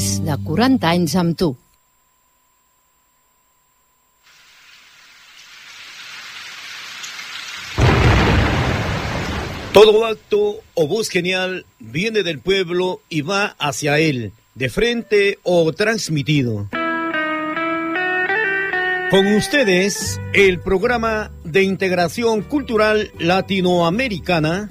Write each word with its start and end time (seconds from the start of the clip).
Més 0.00 0.22
de 0.24 0.34
40 0.46 0.88
anys. 0.88 1.14
Todo 9.76 10.06
acto 10.06 10.40
o 10.72 10.86
voz 10.88 11.10
genial 11.10 11.66
viene 11.78 12.22
del 12.22 12.38
pueblo 12.40 13.02
y 13.10 13.20
va 13.20 13.54
hacia 13.58 13.98
él, 13.98 14.32
de 14.54 14.70
frente 14.70 15.38
o 15.42 15.70
transmitido. 15.74 16.70
Con 19.10 19.26
ustedes, 19.36 20.18
el 20.32 20.60
programa 20.60 21.30
de 21.44 21.62
integración 21.62 22.40
cultural 22.40 23.10
latinoamericana. 23.18 24.70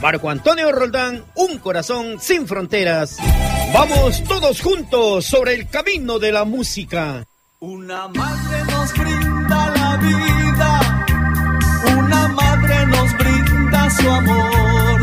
Marco 0.00 0.30
Antonio 0.30 0.72
Roldán, 0.72 1.24
un 1.34 1.58
corazón 1.58 2.18
sin 2.20 2.46
fronteras. 2.46 3.18
Vamos 3.74 4.24
todos 4.24 4.60
juntos 4.62 5.26
sobre 5.26 5.54
el 5.54 5.68
camino 5.68 6.18
de 6.18 6.32
la 6.32 6.44
música. 6.44 7.24
Una 7.60 8.08
madre 8.08 8.64
nos 8.72 8.92
brinda 8.94 9.74
la 9.76 9.96
vida, 9.98 11.06
una 11.98 12.28
madre 12.28 12.86
nos 12.86 13.12
brinda 13.18 13.90
su 13.90 14.10
amor, 14.10 15.02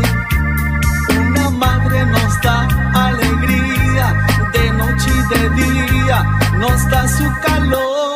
una 1.10 1.50
madre 1.50 2.04
nos 2.06 2.42
da 2.42 2.68
alegría 3.06 4.26
de 4.52 4.70
noche 4.72 5.10
y 5.14 5.38
de 5.38 5.50
día, 5.62 6.24
nos 6.58 6.90
da 6.90 7.06
su 7.06 7.32
calor, 7.40 8.07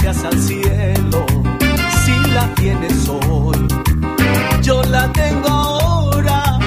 gracias 0.00 0.24
al 0.24 0.38
cielo 0.40 1.26
si 2.04 2.30
la 2.30 2.46
tienes 2.54 3.08
hoy. 3.08 3.56
Yo 4.62 4.82
la 4.84 5.10
tengo 5.12 5.48
ahora 5.48 6.58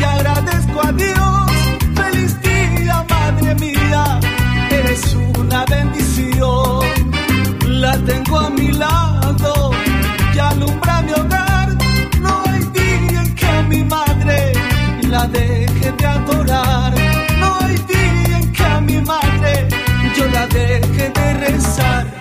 y 0.00 0.04
agradezco 0.04 0.86
a 0.86 0.92
Dios. 0.92 1.52
Feliz 1.94 2.40
día, 2.42 3.04
madre 3.08 3.54
mía, 3.54 4.20
eres 4.70 5.16
una 5.38 5.64
bendición 5.66 6.80
la 7.66 7.96
tengo 7.98 8.38
a 8.38 8.50
mi 8.50 8.72
lado 8.72 9.70
y 10.34 10.38
alumbra 10.38 11.02
mi 11.02 11.12
hogar. 11.12 11.68
No 12.20 12.42
hay 12.46 12.60
día 12.72 13.22
en 13.22 13.34
que 13.34 13.46
a 13.46 13.62
mi 13.62 13.84
madre 13.84 14.52
la 15.08 15.26
deje 15.26 15.92
de 15.92 16.06
adorar. 16.06 16.94
No 17.38 17.58
hay 17.60 17.76
día 17.88 18.38
en 18.38 18.52
que 18.52 18.64
a 18.64 18.80
mi 18.80 19.00
madre 19.00 19.68
yo 20.16 20.26
la 20.28 20.46
deje 20.46 21.10
de 21.10 21.34
rezar. 21.34 22.15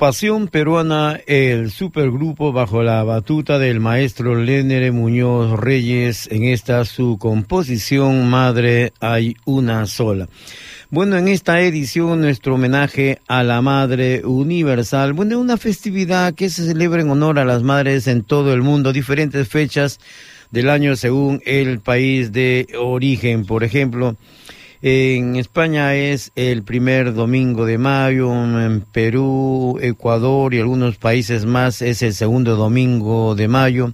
Agrupación 0.00 0.48
peruana 0.48 1.20
El 1.26 1.70
Supergrupo 1.70 2.52
bajo 2.52 2.82
la 2.82 3.04
batuta 3.04 3.58
del 3.58 3.80
maestro 3.80 4.34
Lénere 4.34 4.92
Muñoz 4.92 5.60
Reyes 5.60 6.26
en 6.32 6.44
esta 6.44 6.86
su 6.86 7.18
composición 7.18 8.30
Madre 8.30 8.94
hay 8.98 9.36
una 9.44 9.84
sola. 9.84 10.30
Bueno, 10.88 11.18
en 11.18 11.28
esta 11.28 11.60
edición 11.60 12.22
nuestro 12.22 12.54
homenaje 12.54 13.18
a 13.28 13.42
la 13.42 13.60
Madre 13.60 14.24
Universal, 14.24 15.12
bueno, 15.12 15.38
una 15.38 15.58
festividad 15.58 16.32
que 16.32 16.48
se 16.48 16.64
celebra 16.64 17.02
en 17.02 17.10
honor 17.10 17.38
a 17.38 17.44
las 17.44 17.62
madres 17.62 18.06
en 18.06 18.22
todo 18.24 18.54
el 18.54 18.62
mundo, 18.62 18.94
diferentes 18.94 19.48
fechas 19.48 20.00
del 20.50 20.70
año 20.70 20.96
según 20.96 21.42
el 21.44 21.80
país 21.80 22.32
de 22.32 22.68
origen, 22.78 23.44
por 23.44 23.64
ejemplo. 23.64 24.16
En 24.82 25.36
España 25.36 25.94
es 25.94 26.32
el 26.36 26.62
primer 26.62 27.12
domingo 27.12 27.66
de 27.66 27.76
mayo, 27.76 28.32
en 28.32 28.80
Perú, 28.80 29.78
Ecuador 29.82 30.54
y 30.54 30.58
algunos 30.58 30.96
países 30.96 31.44
más 31.44 31.82
es 31.82 32.00
el 32.00 32.14
segundo 32.14 32.56
domingo 32.56 33.34
de 33.34 33.46
mayo. 33.46 33.92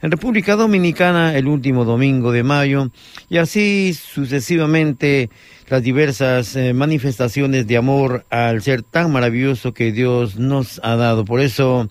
En 0.00 0.10
República 0.10 0.56
Dominicana 0.56 1.36
el 1.36 1.48
último 1.48 1.84
domingo 1.84 2.32
de 2.32 2.44
mayo 2.44 2.88
y 3.28 3.36
así 3.36 3.92
sucesivamente 3.92 5.28
las 5.68 5.82
diversas 5.82 6.56
eh, 6.56 6.72
manifestaciones 6.72 7.66
de 7.66 7.76
amor 7.76 8.24
al 8.30 8.62
ser 8.62 8.82
tan 8.82 9.12
maravilloso 9.12 9.74
que 9.74 9.92
Dios 9.92 10.36
nos 10.36 10.80
ha 10.82 10.96
dado. 10.96 11.26
Por 11.26 11.42
eso 11.42 11.90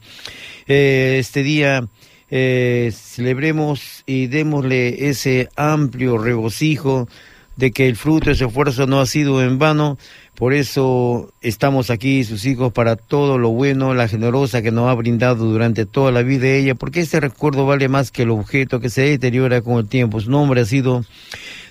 eh, 0.66 1.18
este 1.20 1.44
día 1.44 1.88
eh, 2.32 2.92
celebremos 2.92 4.02
y 4.08 4.26
démosle 4.26 5.10
ese 5.10 5.48
amplio 5.56 6.18
regocijo 6.18 7.08
de 7.56 7.72
que 7.72 7.88
el 7.88 7.96
fruto 7.96 8.26
de 8.26 8.32
ese 8.34 8.46
esfuerzo 8.46 8.88
no 8.88 9.00
ha 9.00 9.06
sido 9.06 9.44
en 9.44 9.60
vano. 9.60 9.98
Por 10.36 10.54
eso 10.54 11.32
estamos 11.42 11.90
aquí, 11.90 12.24
sus 12.24 12.46
hijos, 12.46 12.74
para 12.74 12.96
todo 12.96 13.38
lo 13.38 13.50
bueno, 13.50 13.94
la 13.94 14.08
generosa 14.08 14.62
que 14.62 14.72
nos 14.72 14.90
ha 14.90 14.94
brindado 14.96 15.46
durante 15.46 15.86
toda 15.86 16.12
la 16.12 16.24
vida 16.24 16.44
de 16.44 16.60
ella, 16.60 16.76
porque 16.76 17.02
este 17.02 17.20
recuerdo 17.20 17.66
vale 17.66 17.90
más 17.90 18.12
que 18.12 18.24
el 18.24 18.32
objeto 18.32 18.80
que 18.80 18.90
se 18.90 19.02
deteriora 19.02 19.62
con 19.62 19.78
el 19.78 19.88
tiempo. 19.88 20.20
Su 20.20 20.32
nombre 20.32 20.62
ha 20.62 20.66
sido 20.66 21.06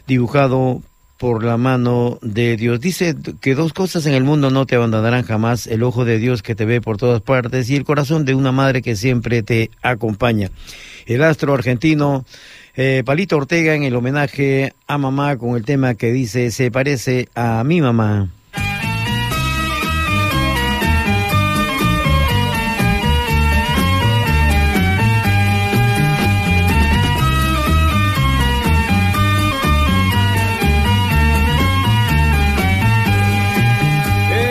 dibujado 0.06 0.82
por 1.20 1.44
la 1.44 1.58
mano 1.58 2.18
de 2.22 2.56
Dios. 2.56 2.80
Dice 2.80 3.14
que 3.42 3.54
dos 3.54 3.74
cosas 3.74 4.06
en 4.06 4.14
el 4.14 4.24
mundo 4.24 4.50
no 4.50 4.64
te 4.64 4.76
abandonarán 4.76 5.22
jamás, 5.22 5.66
el 5.66 5.82
ojo 5.82 6.06
de 6.06 6.18
Dios 6.18 6.42
que 6.42 6.54
te 6.54 6.64
ve 6.64 6.80
por 6.80 6.96
todas 6.96 7.20
partes 7.20 7.68
y 7.68 7.76
el 7.76 7.84
corazón 7.84 8.24
de 8.24 8.34
una 8.34 8.52
madre 8.52 8.80
que 8.80 8.96
siempre 8.96 9.42
te 9.42 9.70
acompaña. 9.82 10.50
El 11.04 11.22
astro 11.22 11.52
argentino 11.52 12.24
eh, 12.82 13.02
Palito 13.04 13.36
Ortega 13.36 13.74
en 13.74 13.82
el 13.82 13.94
homenaje 13.94 14.72
a 14.86 14.96
mamá 14.96 15.36
con 15.36 15.54
el 15.54 15.66
tema 15.66 15.96
que 15.96 16.12
dice 16.12 16.50
se 16.50 16.70
parece 16.70 17.28
a 17.34 17.62
mi 17.62 17.82
mamá. 17.82 18.30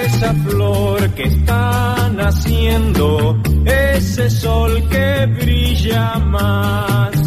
Esa 0.06 0.34
flor 0.36 1.10
que 1.16 1.24
está 1.24 2.12
naciendo, 2.14 3.42
ese 3.66 4.30
sol 4.30 4.88
que 4.88 5.26
brilla 5.26 6.20
más 6.20 7.19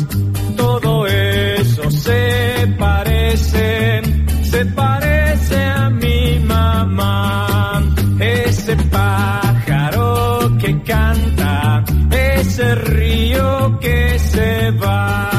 se 4.62 4.70
parece 4.70 5.64
a 5.64 5.90
mi 5.90 6.38
mamá. 6.38 7.82
Ese 8.20 8.76
pájaro 8.76 10.56
que 10.60 10.80
canta, 10.82 11.84
ese 12.10 12.74
río 12.76 13.78
que 13.80 14.18
se 14.20 14.70
va. 14.72 15.31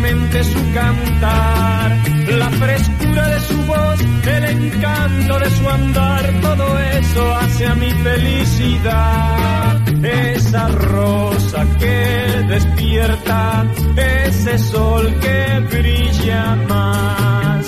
Su 0.00 0.72
cantar 0.72 1.96
la 2.38 2.50
frescura 2.50 3.28
de 3.28 3.40
su 3.40 3.56
voz, 3.66 4.00
el 4.26 4.44
encanto 4.44 5.38
de 5.38 5.50
su 5.50 5.68
andar, 5.68 6.40
todo 6.40 6.78
eso 6.78 7.36
hace 7.36 7.66
a 7.66 7.74
mi 7.74 7.90
felicidad. 7.90 9.80
Esa 10.02 10.68
rosa 10.68 11.66
que 11.78 12.44
despierta, 12.48 13.66
ese 14.26 14.58
sol 14.58 15.14
que 15.20 15.76
brilla 15.76 16.56
más, 16.66 17.66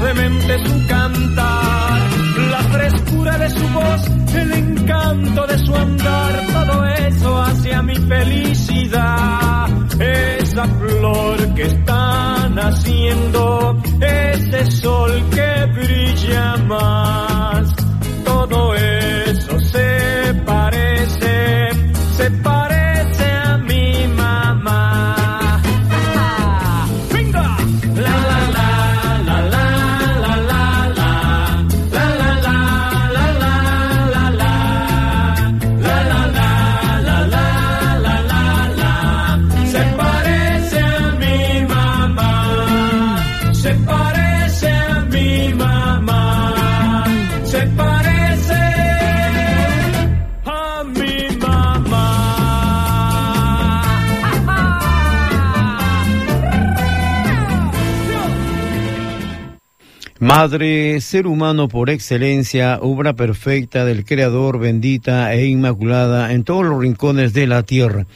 dulcemente 0.00 0.58
su 0.66 0.86
cantar, 0.86 2.00
la 2.50 2.62
frescura 2.72 3.38
de 3.38 3.50
su 3.50 3.68
voz, 3.68 4.06
el 4.34 4.52
encanto 4.52 5.46
de 5.46 5.58
su 5.58 5.74
andar, 5.74 6.46
todo 6.52 6.86
eso 6.86 7.42
hacia 7.42 7.82
mi 7.82 7.96
felicidad. 7.96 9.68
Esa 10.00 10.64
flor 10.64 11.54
que 11.54 11.62
está 11.64 12.48
naciendo, 12.48 13.76
ese 14.00 14.70
sol 14.70 15.22
que 15.30 15.66
brilla 15.74 16.56
más, 16.66 17.39
Madre, 60.32 61.00
ser 61.00 61.26
humano 61.26 61.66
por 61.66 61.90
excelencia, 61.90 62.78
obra 62.80 63.14
perfecta 63.14 63.84
del 63.84 64.04
Creador, 64.04 64.60
bendita 64.60 65.34
e 65.34 65.46
inmaculada 65.46 66.32
en 66.32 66.44
todos 66.44 66.64
los 66.64 66.80
rincones 66.80 67.32
de 67.32 67.48
la 67.48 67.64
tierra. 67.64 68.06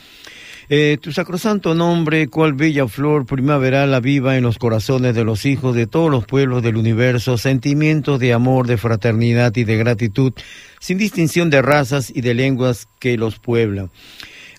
Eh, 0.68 0.96
tu 1.02 1.10
sacrosanto 1.10 1.74
nombre, 1.74 2.28
cual 2.28 2.52
bella 2.52 2.86
flor 2.86 3.26
primaveral 3.26 3.92
aviva 3.92 4.36
en 4.36 4.44
los 4.44 4.58
corazones 4.58 5.16
de 5.16 5.24
los 5.24 5.44
hijos 5.44 5.74
de 5.74 5.88
todos 5.88 6.08
los 6.08 6.24
pueblos 6.24 6.62
del 6.62 6.76
universo, 6.76 7.36
sentimientos 7.36 8.20
de 8.20 8.32
amor, 8.32 8.68
de 8.68 8.76
fraternidad 8.76 9.52
y 9.56 9.64
de 9.64 9.76
gratitud, 9.76 10.34
sin 10.78 10.98
distinción 10.98 11.50
de 11.50 11.62
razas 11.62 12.12
y 12.14 12.20
de 12.20 12.34
lenguas 12.34 12.86
que 13.00 13.16
los 13.16 13.40
pueblan. 13.40 13.90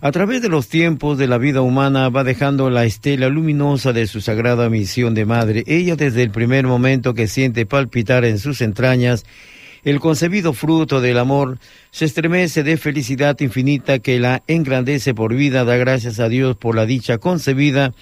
A 0.05 0.11
través 0.11 0.43
de 0.43 0.49
los 0.49 0.67
tiempos 0.67 1.17
de 1.17 1.25
la 1.25 1.39
vida 1.39 1.61
humana 1.61 2.09
va 2.09 2.23
dejando 2.23 2.69
la 2.69 2.85
estela 2.85 3.27
luminosa 3.27 3.91
de 3.91 4.05
su 4.05 4.21
sagrada 4.21 4.69
misión 4.69 5.15
de 5.15 5.25
madre. 5.25 5.63
Ella 5.65 5.95
desde 5.95 6.21
el 6.21 6.29
primer 6.29 6.67
momento 6.67 7.15
que 7.15 7.25
siente 7.25 7.65
palpitar 7.65 8.23
en 8.23 8.37
sus 8.37 8.61
entrañas 8.61 9.25
El 9.85 9.99
concebido 9.99 10.53
fruto 10.53 10.99
del 10.99 11.19
amor 11.19 11.59
se 11.91 12.05
estremece 12.05 12.63
de 12.63 12.75
felicidad 12.75 13.39
infinita 13.39 13.99
que 13.99 14.19
la 14.19 14.41
engrandece 14.47 15.13
por 15.13 15.35
vida, 15.35 15.63
da 15.63 15.77
gracias 15.77 16.19
a 16.19 16.27
Dios 16.27 16.57
por 16.57 16.75
la 16.75 16.87
dicha 16.87 17.19
concebida, 17.19 17.93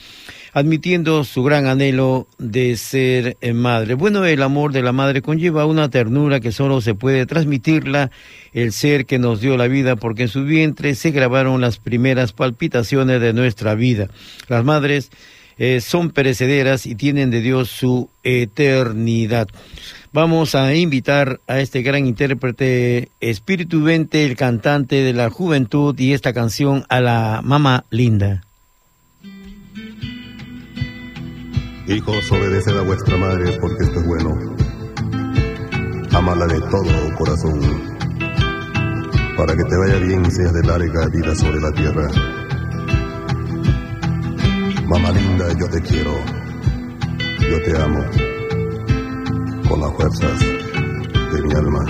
admitiendo 0.54 1.26
su 1.26 1.44
gran 1.44 1.68
anhelo 1.68 2.30
de 2.38 2.78
ser 2.78 3.36
eh, 3.42 3.52
madre. 3.52 3.96
Bueno, 3.96 4.24
el 4.24 4.42
amor 4.44 4.72
de 4.72 4.82
la 4.82 4.94
madre 4.94 5.22
conlleva 5.22 5.66
una 5.66 5.90
ternura 5.90 6.40
que 6.40 6.54
solo 6.54 6.80
se 6.80 6.96
puede 6.96 7.26
transmitirla 7.26 8.12
el 8.54 8.72
ser 8.72 9.06
que 9.06 9.20
nos 9.20 9.42
dio 9.42 9.58
la 9.58 9.68
vida, 9.68 9.98
porque 9.98 10.24
en 10.24 10.30
su 10.30 10.46
vientre 10.46 10.96
se 10.96 11.12
grabaron 11.12 11.60
las 11.60 11.80
primeras 11.80 12.32
palpitaciones 12.32 13.20
de 13.20 13.34
nuestra 13.34 13.76
vida. 13.76 14.08
Las 14.48 14.64
madres 14.64 15.10
eh, 15.58 15.82
son 15.82 16.12
perecederas 16.12 16.86
y 16.86 16.96
tienen 16.96 17.30
de 17.30 17.42
Dios 17.42 17.70
su 17.70 18.10
eternidad. 18.24 19.50
Vamos 20.14 20.54
a 20.54 20.76
invitar 20.76 21.42
a 21.48 21.60
este 21.60 21.82
gran 21.82 22.06
intérprete 22.06 23.10
Espíritu 23.20 23.82
Vente, 23.82 24.24
el 24.26 24.36
cantante 24.36 24.98
de 24.98 25.12
la 25.12 25.32
juventud, 25.32 25.98
y 25.98 26.14
esta 26.14 26.34
canción 26.34 26.86
a 26.88 27.02
la 27.02 27.42
mamá 27.44 27.86
linda. 27.90 28.44
Hijos, 31.88 32.32
obedeced 32.32 32.78
a 32.78 32.84
vuestra 32.84 33.18
madre 33.18 33.58
porque 33.60 33.86
esto 33.86 34.02
es 34.02 34.06
bueno. 34.06 34.56
Amala 36.12 36.46
de 36.46 36.62
todo 36.62 37.16
corazón, 37.18 37.60
para 39.36 39.56
que 39.58 39.64
te 39.64 39.78
vaya 39.78 39.98
bien 39.98 40.24
y 40.28 40.30
seas 40.30 40.54
de 40.54 40.64
larga 40.64 41.08
vida 41.08 41.36
sobre 41.36 41.60
la 41.60 41.72
tierra. 41.72 42.08
Mamá 44.86 45.12
linda, 45.12 45.48
yo 45.60 45.68
te 45.70 45.82
quiero, 45.82 46.14
yo 47.50 47.64
te 47.64 47.82
amo, 47.82 48.33
con 49.68 49.82
las 49.82 49.94
fuerzas 49.94 50.40
de 50.40 51.42
mi 51.44 51.54
alma. 51.54 51.86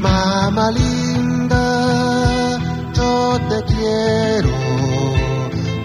Mamá 0.00 0.70
linda, 0.70 1.64
yo 2.94 3.38
te 3.48 3.62
quiero, 3.72 4.50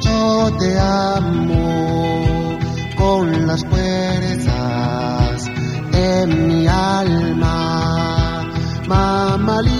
yo 0.01 0.51
te 0.59 0.79
amo 0.79 2.57
con 2.97 3.47
las 3.47 3.65
fuerzas 3.65 5.49
en 5.93 6.47
mi 6.47 6.67
alma. 6.67 8.43
Mamá 8.87 9.61
linda, 9.61 9.76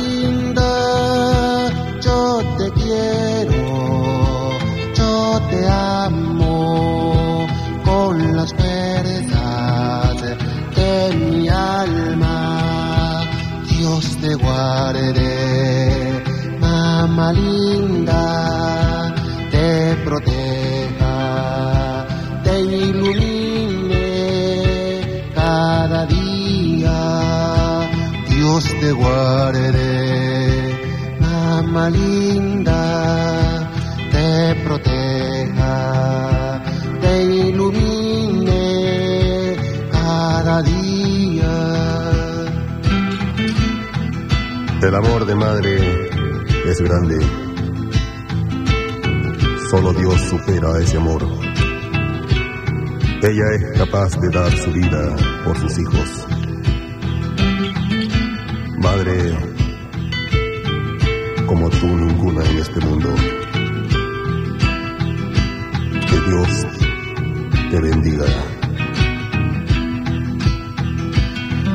mamá 16.62 17.34
linda, 17.34 19.14
te 19.52 19.96
proteja, 20.06 21.16
te 22.44 22.62
ilumine 22.62 24.06
cada 25.36 26.06
día. 26.06 26.98
Dios 28.30 28.64
te 28.80 28.92
guarde, 28.94 29.82
mamá 31.20 31.90
linda, 31.90 32.77
amor 44.98 45.26
de 45.28 45.36
madre 45.36 46.10
es 46.66 46.82
grande. 46.82 47.20
Solo 49.70 49.94
Dios 49.94 50.20
supera 50.22 50.80
ese 50.80 50.98
amor. 50.98 51.24
Ella 53.22 53.46
es 53.54 53.78
capaz 53.78 54.20
de 54.20 54.30
dar 54.30 54.52
su 54.58 54.72
vida 54.72 55.16
por 55.44 55.58
sus 55.60 55.78
hijos. 55.78 56.28
Madre, 58.80 59.38
como 61.46 61.70
tú 61.70 61.88
ninguna 61.88 62.44
en 62.46 62.58
este 62.58 62.80
mundo. 62.80 63.10
Que 66.10 66.20
Dios 66.28 66.68
te 67.70 67.82
bendiga. 67.82 68.26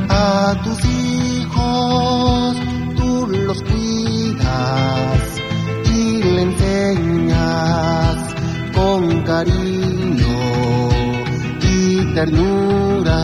A 0.09 0.55
enseñas 6.93 8.35
con 8.75 9.23
cariño 9.23 10.39
y 11.61 12.15
ternura. 12.15 13.21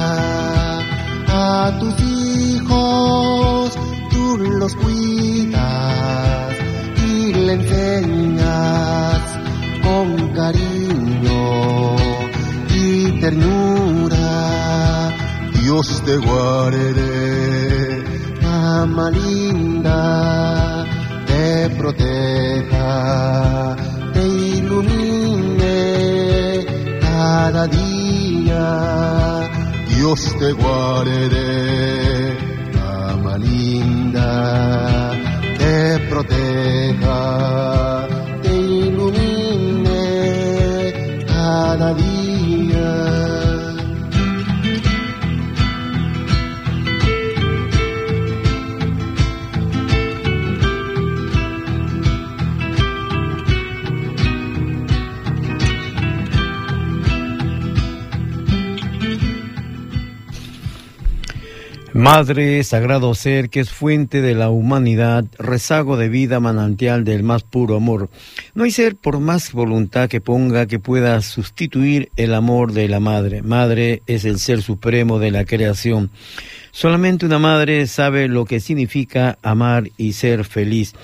A 1.28 1.78
tus 1.78 1.94
hijos 2.00 3.72
tú 4.10 4.36
los 4.38 4.74
cuidas 4.76 6.56
y 7.06 7.32
le 7.34 7.52
enseñas 7.54 9.22
con 9.82 10.28
cariño 10.34 11.96
y 12.70 13.20
ternura. 13.20 14.18
Dios 15.62 16.02
te 16.06 16.16
guarde, 16.16 18.04
mamá 18.42 19.10
linda, 19.10 20.47
te 24.12 24.22
ilumine 24.58 25.76
cada 27.00 27.66
día. 27.66 28.64
Dios 29.96 30.20
te 30.38 30.52
guarde, 30.52 32.36
mamá 32.74 33.34
linda, 33.38 34.26
te 35.58 35.98
proteja, 36.08 37.20
Madre, 61.98 62.62
sagrado 62.62 63.12
ser, 63.16 63.50
que 63.50 63.58
es 63.58 63.70
fuente 63.70 64.22
de 64.22 64.36
la 64.36 64.50
humanidad, 64.50 65.24
rezago 65.36 65.96
de 65.96 66.08
vida, 66.08 66.38
manantial 66.38 67.02
del 67.02 67.24
más 67.24 67.42
puro 67.42 67.74
amor. 67.74 68.08
No 68.54 68.62
hay 68.62 68.70
ser, 68.70 68.94
por 68.94 69.18
más 69.18 69.50
voluntad 69.50 70.08
que 70.08 70.20
ponga, 70.20 70.66
que 70.66 70.78
pueda 70.78 71.20
sustituir 71.22 72.10
el 72.14 72.34
amor 72.34 72.72
de 72.72 72.86
la 72.86 73.00
madre. 73.00 73.42
Madre 73.42 74.02
es 74.06 74.24
el 74.24 74.38
ser 74.38 74.62
supremo 74.62 75.18
de 75.18 75.32
la 75.32 75.44
creación. 75.44 76.10
Solamente 76.70 77.26
una 77.26 77.40
madre 77.40 77.84
sabe 77.88 78.28
lo 78.28 78.44
que 78.44 78.60
significa 78.60 79.36
amar 79.42 79.90
y 79.96 80.12
ser 80.12 80.44
feliz. 80.44 80.94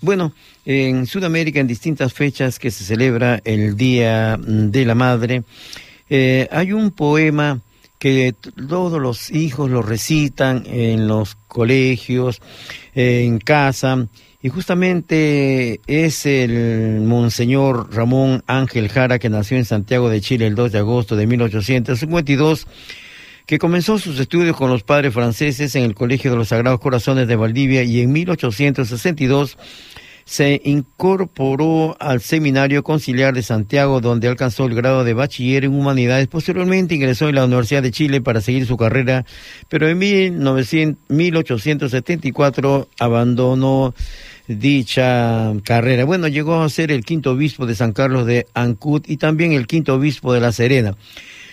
Bueno, 0.00 0.32
en 0.64 1.04
Sudamérica, 1.04 1.60
en 1.60 1.66
distintas 1.66 2.14
fechas 2.14 2.58
que 2.58 2.70
se 2.70 2.84
celebra 2.84 3.42
el 3.44 3.76
Día 3.76 4.38
de 4.38 4.86
la 4.86 4.94
Madre, 4.94 5.42
eh, 6.08 6.48
hay 6.50 6.72
un 6.72 6.90
poema 6.90 7.60
que 8.00 8.34
todos 8.66 9.00
los 9.00 9.30
hijos 9.30 9.70
lo 9.70 9.82
recitan 9.82 10.64
en 10.66 11.06
los 11.06 11.36
colegios, 11.46 12.40
en 12.94 13.38
casa, 13.38 14.08
y 14.42 14.48
justamente 14.48 15.80
es 15.86 16.24
el 16.24 17.02
Monseñor 17.02 17.94
Ramón 17.94 18.42
Ángel 18.46 18.88
Jara, 18.88 19.18
que 19.18 19.28
nació 19.28 19.58
en 19.58 19.66
Santiago 19.66 20.08
de 20.08 20.22
Chile 20.22 20.46
el 20.46 20.54
2 20.54 20.72
de 20.72 20.78
agosto 20.78 21.14
de 21.14 21.26
1852, 21.26 22.66
que 23.44 23.58
comenzó 23.58 23.98
sus 23.98 24.18
estudios 24.18 24.56
con 24.56 24.70
los 24.70 24.82
padres 24.82 25.12
franceses 25.12 25.74
en 25.74 25.82
el 25.82 25.94
Colegio 25.94 26.30
de 26.30 26.38
los 26.38 26.48
Sagrados 26.48 26.80
Corazones 26.80 27.28
de 27.28 27.36
Valdivia 27.36 27.82
y 27.82 28.00
en 28.00 28.12
1862 28.12 29.58
se 30.30 30.60
incorporó 30.64 31.96
al 31.98 32.20
Seminario 32.20 32.84
Conciliar 32.84 33.34
de 33.34 33.42
Santiago, 33.42 34.00
donde 34.00 34.28
alcanzó 34.28 34.66
el 34.66 34.76
grado 34.76 35.02
de 35.02 35.12
bachiller 35.12 35.64
en 35.64 35.74
humanidades. 35.74 36.28
Posteriormente 36.28 36.94
ingresó 36.94 37.28
en 37.28 37.34
la 37.34 37.44
Universidad 37.44 37.82
de 37.82 37.90
Chile 37.90 38.20
para 38.20 38.40
seguir 38.40 38.64
su 38.64 38.76
carrera, 38.76 39.26
pero 39.68 39.88
en 39.88 39.98
1900, 39.98 41.10
1874 41.10 42.88
abandonó 43.00 43.92
dicha 44.46 45.52
carrera. 45.64 46.04
Bueno, 46.04 46.28
llegó 46.28 46.62
a 46.62 46.68
ser 46.68 46.92
el 46.92 47.04
quinto 47.04 47.32
obispo 47.32 47.66
de 47.66 47.74
San 47.74 47.92
Carlos 47.92 48.24
de 48.24 48.46
Ancud 48.54 49.02
y 49.08 49.16
también 49.16 49.50
el 49.50 49.66
quinto 49.66 49.96
obispo 49.96 50.32
de 50.32 50.38
La 50.38 50.52
Serena. 50.52 50.96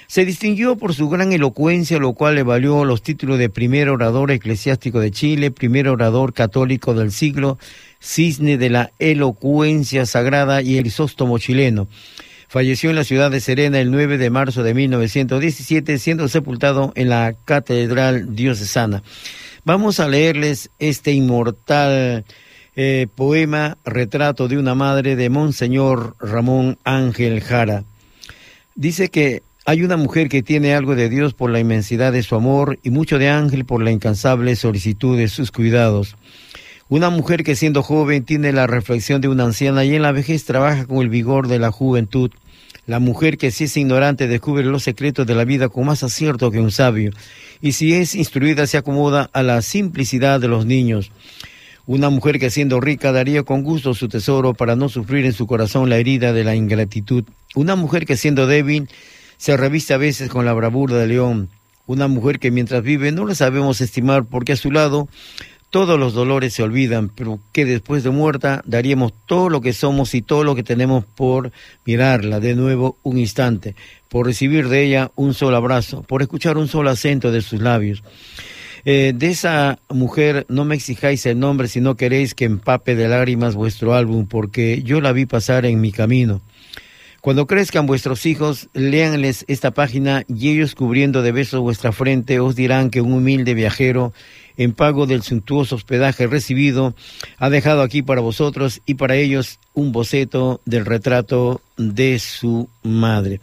Se 0.08 0.24
distinguió 0.24 0.78
por 0.78 0.94
su 0.94 1.10
gran 1.10 1.34
elocuencia, 1.34 2.00
lo 2.00 2.14
cual 2.14 2.36
le 2.36 2.44
valió 2.44 2.86
los 2.86 3.02
títulos 3.02 3.38
de 3.38 3.50
primer 3.50 3.90
orador 3.90 4.32
eclesiástico 4.32 5.02
de 5.02 5.12
Chile, 5.12 5.52
primer 5.52 5.90
orador 5.90 6.34
católico 6.34 6.94
del 6.94 7.12
siglo, 7.12 7.58
cisne 8.00 8.58
de 8.58 8.70
la 8.70 8.92
elocuencia 9.00 10.06
sagrada 10.06 10.62
y 10.62 10.78
el 10.78 10.88
isóstomo 10.88 11.40
chileno. 11.40 11.90
Falleció 12.48 12.90
en 12.90 12.96
la 12.96 13.04
ciudad 13.04 13.30
de 13.30 13.42
Serena 13.42 13.82
el 13.82 13.92
9 13.92 14.18
de 14.18 14.30
marzo 14.30 14.64
de 14.64 14.74
1917, 14.74 15.98
siendo 16.00 16.30
sepultado 16.30 16.94
en 16.96 17.10
la 17.10 17.36
Catedral 17.44 18.34
Diocesana. 18.34 19.04
Vamos 19.66 20.00
a 20.00 20.08
leerles 20.08 20.70
este 20.80 21.12
inmortal 21.12 22.24
eh, 22.78 23.08
poema 23.14 23.78
Retrato 23.84 24.48
de 24.48 24.58
una 24.58 24.76
madre 24.76 25.18
de 25.18 25.30
Monseñor 25.30 26.16
Ramón 26.22 26.78
Ángel 26.86 27.42
Jara. 27.42 27.84
Dice 28.76 29.10
que 29.10 29.42
hay 29.68 29.84
una 29.84 29.98
mujer 29.98 30.30
que 30.30 30.44
tiene 30.44 30.74
algo 30.74 30.96
de 30.96 31.10
Dios 31.10 31.34
por 31.34 31.50
la 31.50 31.60
inmensidad 31.60 32.14
de 32.14 32.24
su 32.24 32.36
amor 32.36 32.80
y 32.84 32.90
mucho 32.90 33.20
de 33.20 33.28
ángel 33.28 33.66
por 33.66 33.84
la 33.84 33.92
incansable 33.92 34.56
solicitud 34.56 35.18
de 35.18 35.28
sus 35.28 35.52
cuidados. 35.52 36.16
Una 36.88 37.10
mujer 37.10 37.44
que 37.44 37.58
siendo 37.58 37.84
joven 37.84 38.24
tiene 38.24 38.54
la 38.54 38.66
reflexión 38.66 39.20
de 39.20 39.28
una 39.28 39.44
anciana 39.44 39.84
y 39.84 39.94
en 39.94 40.04
la 40.04 40.14
vejez 40.14 40.46
trabaja 40.46 40.86
con 40.86 41.00
el 41.00 41.10
vigor 41.10 41.50
de 41.50 41.60
la 41.60 41.70
juventud. 41.70 42.32
La 42.86 43.00
mujer 43.00 43.38
que 43.38 43.52
si 43.52 43.66
es 43.66 43.76
ignorante 43.76 44.30
descubre 44.30 44.64
los 44.64 44.84
secretos 44.84 45.28
de 45.28 45.36
la 45.36 45.44
vida 45.44 45.68
con 45.68 45.86
más 45.86 46.02
acierto 46.02 46.50
que 46.50 46.62
un 46.62 46.72
sabio, 46.72 47.12
y 47.60 47.74
si 47.74 47.94
es 47.94 48.16
instruida 48.16 48.68
se 48.68 48.78
acomoda 48.78 49.30
a 49.34 49.44
la 49.44 49.62
simplicidad 49.62 50.40
de 50.40 50.48
los 50.48 50.66
niños. 50.66 51.12
Una 51.86 52.10
mujer 52.10 52.40
que 52.40 52.50
siendo 52.50 52.80
rica 52.80 53.12
daría 53.12 53.44
con 53.44 53.64
gusto 53.64 53.94
su 53.94 54.08
tesoro 54.08 54.54
para 54.54 54.78
no 54.78 54.88
sufrir 54.88 55.26
en 55.26 55.34
su 55.34 55.46
corazón 55.46 55.90
la 55.90 55.98
herida 55.98 56.32
de 56.32 56.46
la 56.46 56.56
ingratitud. 56.56 57.26
Una 57.54 57.76
mujer 57.76 58.06
que 58.06 58.16
siendo 58.16 58.48
débil 58.48 58.88
se 59.38 59.58
reviste 59.58 59.94
a 59.94 59.98
veces 59.98 60.30
con 60.30 60.46
la 60.46 60.54
bravura 60.54 60.96
de 60.98 61.08
león, 61.08 61.50
una 61.86 62.08
mujer 62.08 62.40
que 62.40 62.52
mientras 62.52 62.84
vive 62.84 63.12
no 63.12 63.26
la 63.26 63.36
sabemos 63.36 63.82
estimar 63.82 64.26
porque 64.26 64.54
a 64.54 64.58
su 64.58 64.72
lado 64.72 65.08
todos 65.70 66.00
los 66.00 66.14
dolores 66.14 66.54
se 66.54 66.64
olvidan, 66.64 67.10
pero 67.10 67.40
que 67.52 67.66
después 67.66 68.04
de 68.04 68.10
muerta 68.10 68.62
daríamos 68.66 69.14
todo 69.26 69.50
lo 69.50 69.62
que 69.62 69.74
somos 69.74 70.14
y 70.16 70.22
todo 70.22 70.44
lo 70.44 70.56
que 70.56 70.64
tenemos 70.64 71.04
por 71.06 71.52
mirarla 71.86 72.40
de 72.40 72.56
nuevo 72.56 72.98
un 73.04 73.18
instante, 73.18 73.76
por 74.10 74.26
recibir 74.26 74.70
de 74.70 74.84
ella 74.84 75.12
un 75.16 75.34
solo 75.34 75.58
abrazo, 75.58 76.04
por 76.04 76.22
escuchar 76.22 76.58
un 76.58 76.68
solo 76.68 76.90
acento 76.90 77.32
de 77.32 77.42
sus 77.42 77.62
labios. 77.62 78.04
Eh, 78.86 79.12
de 79.14 79.28
esa 79.28 79.80
mujer 79.90 80.46
no 80.48 80.64
me 80.64 80.76
exijáis 80.76 81.26
el 81.26 81.40
nombre 81.40 81.68
si 81.68 81.82
no 81.82 81.96
queréis 81.96 82.34
que 82.34 82.46
empape 82.46 82.96
de 82.96 83.10
lágrimas 83.10 83.56
vuestro 83.56 83.94
álbum, 83.94 84.28
porque 84.28 84.82
yo 84.84 85.02
la 85.02 85.12
vi 85.12 85.26
pasar 85.26 85.66
en 85.66 85.82
mi 85.82 85.92
camino. 85.92 86.42
Cuando 87.28 87.46
crezcan 87.46 87.88
vuestros 87.88 88.26
hijos, 88.26 88.70
léanles 88.72 89.44
esta 89.50 89.72
página 89.72 90.24
y 90.30 90.48
ellos 90.48 90.76
cubriendo 90.76 91.24
de 91.24 91.34
besos 91.34 91.60
vuestra 91.60 91.92
frente 91.92 92.40
os 92.40 92.56
dirán 92.56 92.90
que 92.90 93.02
un 93.02 93.12
humilde 93.12 93.54
viajero, 93.54 94.14
en 94.56 94.72
pago 94.72 95.08
del 95.08 95.24
suntuoso 95.24 95.76
hospedaje 95.76 96.26
recibido, 96.28 96.96
ha 97.38 97.50
dejado 97.50 97.82
aquí 97.82 98.02
para 98.02 98.22
vosotros 98.22 98.82
y 98.86 98.94
para 98.94 99.18
ellos 99.18 99.60
un 99.74 99.92
boceto 99.92 100.62
del 100.64 100.86
retrato 100.86 101.60
de 101.76 102.18
su 102.20 102.70
madre. 102.82 103.42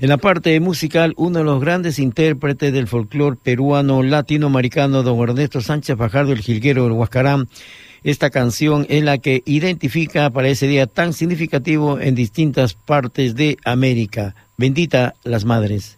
En 0.00 0.08
la 0.08 0.16
parte 0.16 0.58
musical, 0.58 1.12
uno 1.18 1.40
de 1.40 1.44
los 1.44 1.60
grandes 1.60 1.98
intérpretes 1.98 2.72
del 2.72 2.88
folclore 2.88 3.36
peruano 3.36 4.02
latinoamericano, 4.02 5.02
don 5.02 5.20
Ernesto 5.20 5.60
Sánchez 5.60 5.98
Fajardo, 5.98 6.32
el 6.32 6.40
jilguero 6.40 6.84
del 6.84 6.92
Huascarán, 6.92 7.50
esta 8.02 8.30
canción 8.30 8.86
es 8.88 9.04
la 9.04 9.18
que 9.18 9.42
identifica 9.44 10.30
para 10.30 10.48
ese 10.48 10.66
día 10.66 10.86
tan 10.86 11.12
significativo 11.12 12.00
en 12.00 12.14
distintas 12.14 12.74
partes 12.74 13.34
de 13.34 13.58
América. 13.64 14.34
Bendita 14.56 15.14
las 15.24 15.44
madres. 15.44 15.96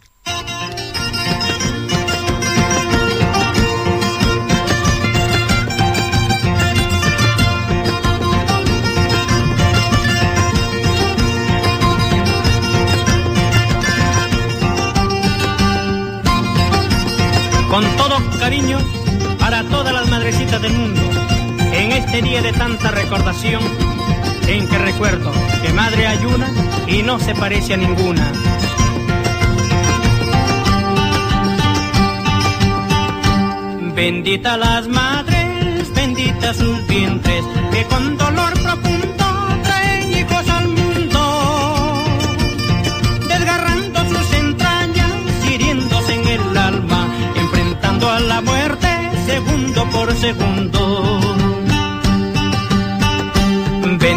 Con 17.70 17.84
todo 17.96 18.18
cariño 18.38 18.78
para 19.38 19.64
todas 19.64 19.94
las 19.94 20.10
madrecitas 20.10 20.60
del 20.60 20.72
mundo 20.72 20.81
este 22.04 22.22
día 22.22 22.42
de 22.42 22.52
tanta 22.52 22.90
recordación, 22.90 23.62
en 24.46 24.68
que 24.68 24.78
recuerdo 24.78 25.30
que 25.62 25.72
madre 25.72 26.06
hay 26.06 26.24
una 26.26 26.48
y 26.86 27.02
no 27.02 27.18
se 27.18 27.34
parece 27.34 27.74
a 27.74 27.76
ninguna. 27.76 28.30
Bendita 33.94 34.56
las 34.56 34.88
madres, 34.88 35.94
bendita 35.94 36.52
sus 36.54 36.86
vientres, 36.86 37.44
que 37.72 37.84
con 37.84 38.16
dolor 38.18 38.52
profundo 38.52 39.24
traen 39.62 40.12
hijos 40.12 40.48
al 40.48 40.68
mundo, 40.68 42.04
desgarrando 43.28 44.00
sus 44.08 44.34
entrañas, 44.34 45.12
hiriéndose 45.50 46.14
en 46.14 46.28
el 46.28 46.58
alma, 46.58 47.06
enfrentando 47.36 48.10
a 48.10 48.20
la 48.20 48.40
muerte 48.40 48.88
segundo 49.26 49.88
por 49.90 50.12
segundo. 50.16 51.41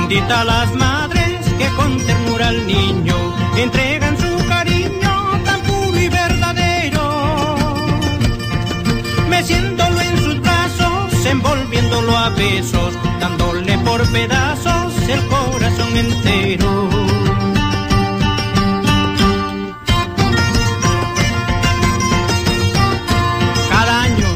Bendita 0.07 0.43
las 0.43 0.71
madres 0.75 1.39
que 1.57 1.67
con 1.75 1.97
ternura 1.97 2.49
al 2.49 2.67
niño 2.67 3.15
entregan 3.57 4.15
su 4.15 4.47
cariño 4.47 5.41
tan 5.43 5.59
puro 5.61 5.99
y 5.99 6.09
verdadero, 6.09 7.55
meciéndolo 9.27 9.99
en 9.99 10.17
sus 10.23 10.41
brazos, 10.41 11.25
envolviéndolo 11.25 12.15
a 12.15 12.29
besos, 12.29 12.93
dándole 13.19 13.79
por 13.79 14.07
pedazos 14.11 14.93
el 15.09 15.25
corazón 15.25 15.97
entero. 15.97 16.89
Cada 23.71 24.03
año 24.03 24.27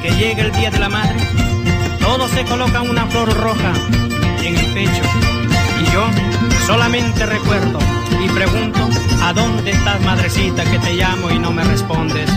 que 0.00 0.10
llega 0.12 0.42
el 0.44 0.52
Día 0.52 0.70
de 0.70 0.78
la 0.78 0.88
Madre, 0.88 1.20
todos 2.00 2.30
se 2.30 2.44
colocan 2.46 2.88
una 2.88 3.04
flor 3.08 3.30
roja 3.34 3.74
Y 4.44 5.84
yo 5.92 6.04
solamente 6.66 7.24
recuerdo 7.26 7.78
y 8.24 8.28
pregunto, 8.30 8.80
¿a 9.22 9.32
dónde 9.32 9.70
estás, 9.70 10.00
madrecita, 10.00 10.64
que 10.64 10.80
te 10.80 10.94
llamo 10.94 11.30
y 11.30 11.38
no 11.38 11.52
me 11.52 11.62
respondes? 11.62 12.28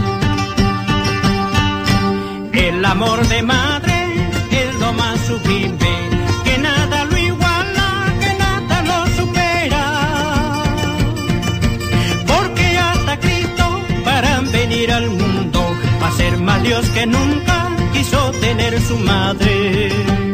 El 2.54 2.86
amor 2.86 3.28
de 3.28 3.42
madre 3.42 4.30
es 4.52 4.80
lo 4.80 4.94
más 4.94 5.20
sublime, 5.22 6.10
que 6.44 6.58
nada 6.60 7.06
lo 7.06 7.18
iguala, 7.18 8.14
que 8.20 8.34
nada 8.38 8.82
lo 8.84 9.08
supera. 9.16 9.86
Porque 12.28 12.78
hasta 12.78 13.20
Cristo, 13.20 13.82
para 14.04 14.42
venir 14.42 14.92
al 14.92 15.10
mundo, 15.10 15.76
va 16.04 16.10
a 16.10 16.12
ser 16.12 16.38
más 16.38 16.62
Dios 16.62 16.86
que 16.90 17.08
nunca 17.08 17.68
quiso 17.94 18.32
tener 18.42 18.80
su 18.80 18.96
madre. 19.00 20.25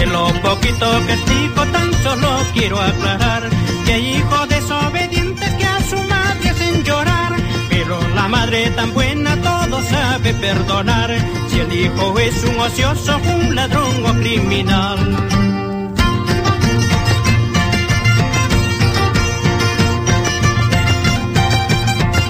De 0.00 0.06
lo 0.06 0.28
poquito 0.40 0.86
que 1.06 1.12
explico, 1.12 1.62
tan 1.66 1.92
solo 2.02 2.28
quiero 2.54 2.80
aclarar 2.80 3.42
que 3.84 3.92
hay 3.92 4.16
hijos 4.16 4.48
desobedientes 4.48 5.54
que 5.56 5.64
a 5.66 5.78
su 5.90 5.96
madre 5.96 6.48
hacen 6.48 6.82
llorar. 6.84 7.36
Pero 7.68 8.00
la 8.14 8.26
madre 8.26 8.70
tan 8.70 8.94
buena 8.94 9.36
todo 9.42 9.82
sabe 9.82 10.32
perdonar. 10.32 11.14
Si 11.50 11.60
el 11.60 11.70
hijo 11.74 12.18
es 12.18 12.44
un 12.44 12.58
ocioso, 12.60 13.18
un 13.18 13.54
ladrón 13.54 14.06
o 14.06 14.12
criminal. 14.14 14.98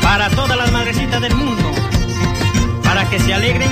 Para 0.02 0.28
todas 0.30 0.56
las 0.56 0.72
madrecitas 0.72 1.20
del 1.20 1.36
mundo, 1.36 1.70
para 2.82 3.08
que 3.08 3.20
se 3.20 3.32
alegren 3.32 3.70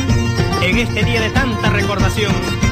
en 0.62 0.78
este 0.78 1.02
día 1.02 1.20
de 1.20 1.30
tanta 1.30 1.70
recordación. 1.70 2.67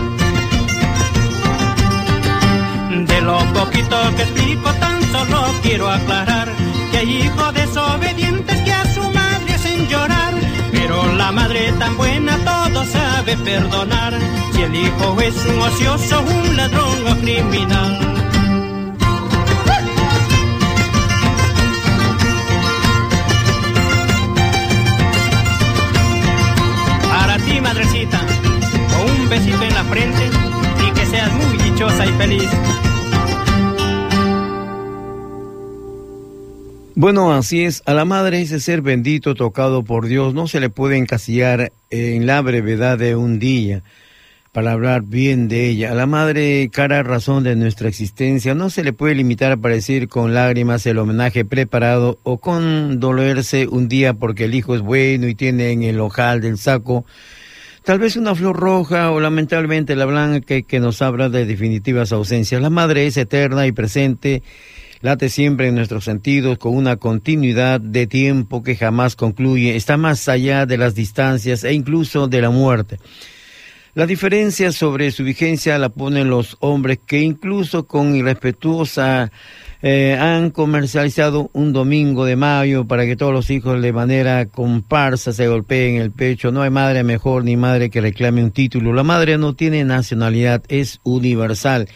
De 3.05 3.21
lo 3.21 3.39
poquito 3.53 3.97
que 4.17 4.23
explico, 4.23 4.73
tan 4.81 5.03
solo 5.13 5.45
quiero 5.63 5.87
aclarar 5.87 6.49
que 6.91 6.97
hay 6.97 7.17
hijos 7.25 7.53
desobedientes 7.53 8.61
que 8.63 8.73
a 8.73 8.85
su 8.95 9.03
madre 9.11 9.55
hacen 9.55 9.87
llorar. 9.87 10.33
Pero 10.73 11.13
la 11.15 11.31
madre 11.31 11.73
tan 11.79 11.95
buena 11.99 12.39
todo 12.39 12.87
sabe 12.87 13.37
perdonar 13.37 14.15
si 14.53 14.63
el 14.63 14.75
hijo 14.75 15.21
es 15.21 15.37
un 15.45 15.61
ocioso, 15.61 16.23
un 16.23 16.57
ladrón 16.57 17.07
o 17.07 17.17
criminal. 17.17 17.99
Para 27.11 27.37
ti, 27.37 27.61
madrecita, 27.61 28.21
con 28.91 29.21
un 29.21 29.29
besito 29.29 29.63
en 29.63 29.75
la 29.75 29.85
frente 29.85 30.46
muy 31.33 31.57
dichosa 31.71 32.07
y 32.07 32.13
feliz. 32.13 32.51
Bueno, 36.95 37.33
así 37.35 37.65
es. 37.65 37.83
A 37.85 37.93
la 37.93 38.07
madre 38.07 38.41
ese 38.41 38.59
ser 38.59 38.81
bendito 38.81 39.35
tocado 39.35 39.85
por 39.85 40.07
Dios 40.07 40.33
no 40.33 40.49
se 40.49 40.61
le 40.61 40.71
puede 40.71 40.97
encasillar 40.97 41.73
en 41.91 42.27
la 42.27 42.41
brevedad 42.41 42.99
de 42.99 43.17
un 43.17 43.39
día 43.39 43.83
para 44.57 44.73
hablar 44.73 45.03
bien 45.03 45.49
de 45.49 45.69
ella. 45.69 45.93
A 45.93 45.95
la 45.95 46.07
madre, 46.07 46.71
cara 46.73 47.03
razón 47.03 47.45
de 47.45 47.55
nuestra 47.57 47.91
existencia, 47.91 48.55
no 48.55 48.71
se 48.71 48.83
le 48.83 48.95
puede 48.95 49.15
limitar 49.15 49.53
a 49.53 49.57
decir 49.69 50.09
con 50.09 50.33
lágrimas 50.33 50.87
el 50.87 50.97
homenaje 50.97 51.45
preparado 51.45 52.19
o 52.23 52.39
con 52.39 52.99
dolerse 52.99 53.67
un 53.69 53.89
día 53.89 54.15
porque 54.15 54.45
el 54.45 54.55
hijo 54.55 54.75
es 54.75 54.81
bueno 54.81 55.29
y 55.29 55.35
tiene 55.35 55.73
en 55.73 55.83
el 55.83 56.01
ojal 56.01 56.41
del 56.41 56.57
saco 56.57 57.05
tal 57.87 58.01
vez 58.01 58.17
una 58.17 58.35
flor 58.35 58.57
roja 58.57 59.13
o 59.13 59.21
lamentablemente 59.21 59.95
la 59.95 60.07
blanca 60.07 60.61
que, 60.63 60.81
nos 60.81 61.03
habla 61.03 61.29
de 61.29 61.47
definitivas 61.47 62.11
ausencias. 62.11 62.61
La 62.61 62.69
madre 62.69 63.07
es 63.07 63.17
eterna 63.17 63.65
y 63.69 63.71
presente 63.71 64.43
late 65.03 65.29
siempre 65.29 65.69
en 65.69 65.77
nuestros 65.77 66.03
sentidos 66.03 66.59
con 66.59 66.75
una 66.75 66.97
continuidad 66.97 67.81
de 67.81 68.09
tiempo 68.09 68.65
que 68.65 68.75
jamás 68.75 69.15
concluye, 69.15 69.77
está 69.77 69.97
más 69.99 70.29
allá 70.29 70.67
de 70.67 70.79
las 70.79 70.97
distancias 70.97 71.63
e 71.63 71.75
incluso 71.75 72.27
de 72.27 72.41
la 72.41 72.51
muerte. 72.51 72.99
La 73.97 74.05
diferencia 74.05 74.73
sobre 74.73 75.11
su 75.11 75.25
vigencia 75.25 75.79
la 75.79 75.89
ponen 75.89 76.29
los 76.29 76.59
hombres 76.61 76.99
que 77.07 77.23
incluso 77.23 77.87
con 77.87 78.15
irrespetuosa 78.15 79.33
eh, 79.81 80.15
han 80.21 80.51
comercializado 80.51 81.49
un 81.55 81.73
domingo 81.73 82.27
de 82.27 82.37
mayo 82.37 82.87
para 82.87 83.07
que 83.07 83.17
todos 83.17 83.33
los 83.33 83.49
hijos 83.49 83.81
de 83.81 83.95
manera 83.95 84.45
comparsa 84.45 85.33
se 85.33 85.49
golpeen 85.49 85.97
el 85.97 86.11
pecho. 86.11 86.53
No 86.53 86.61
hay 86.61 86.69
madre 86.69 87.05
mejor 87.05 87.43
ni 87.45 87.57
madre 87.57 87.89
que 87.89 88.03
reclame 88.03 88.45
un 88.45 88.51
título. 88.51 88.93
La 88.93 89.03
madre 89.03 89.39
no 89.39 89.55
tiene 89.55 89.83
nacionalidad, 89.83 90.63
es 90.69 91.01
universal 91.03 91.89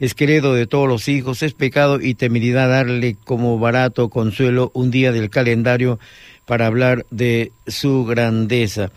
es 0.00 0.14
querido 0.14 0.54
de 0.54 0.66
todos 0.66 0.88
los 0.88 1.08
hijos, 1.08 1.42
es 1.42 1.52
pecado 1.52 2.00
y 2.00 2.14
temeridad 2.14 2.70
darle 2.70 3.16
como 3.22 3.58
barato 3.58 4.08
consuelo 4.08 4.70
un 4.74 4.90
día 4.90 5.12
del 5.12 5.28
calendario 5.28 5.98
para 6.46 6.66
hablar 6.66 7.04
de 7.10 7.52
su 7.66 8.06
grandeza. 8.06 8.90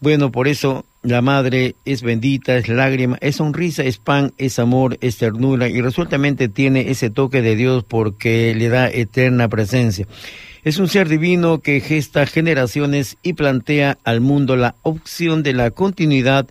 Bueno, 0.00 0.30
por 0.30 0.46
eso 0.46 0.84
la 1.02 1.22
madre 1.22 1.76
es 1.84 2.02
bendita, 2.02 2.56
es 2.56 2.68
lágrima, 2.68 3.18
es 3.20 3.36
sonrisa, 3.36 3.84
es 3.84 3.98
pan, 3.98 4.32
es 4.36 4.58
amor, 4.58 4.98
es 5.00 5.18
ternura 5.18 5.68
y 5.68 5.80
resueltamente 5.80 6.48
tiene 6.48 6.90
ese 6.90 7.10
toque 7.10 7.40
de 7.40 7.56
Dios 7.56 7.84
porque 7.84 8.54
le 8.54 8.68
da 8.68 8.88
eterna 8.90 9.48
presencia. 9.48 10.06
Es 10.64 10.78
un 10.78 10.88
ser 10.88 11.08
divino 11.08 11.60
que 11.60 11.80
gesta 11.80 12.26
generaciones 12.26 13.16
y 13.22 13.34
plantea 13.34 13.98
al 14.04 14.20
mundo 14.20 14.56
la 14.56 14.74
opción 14.82 15.42
de 15.42 15.52
la 15.52 15.70
continuidad 15.70 16.48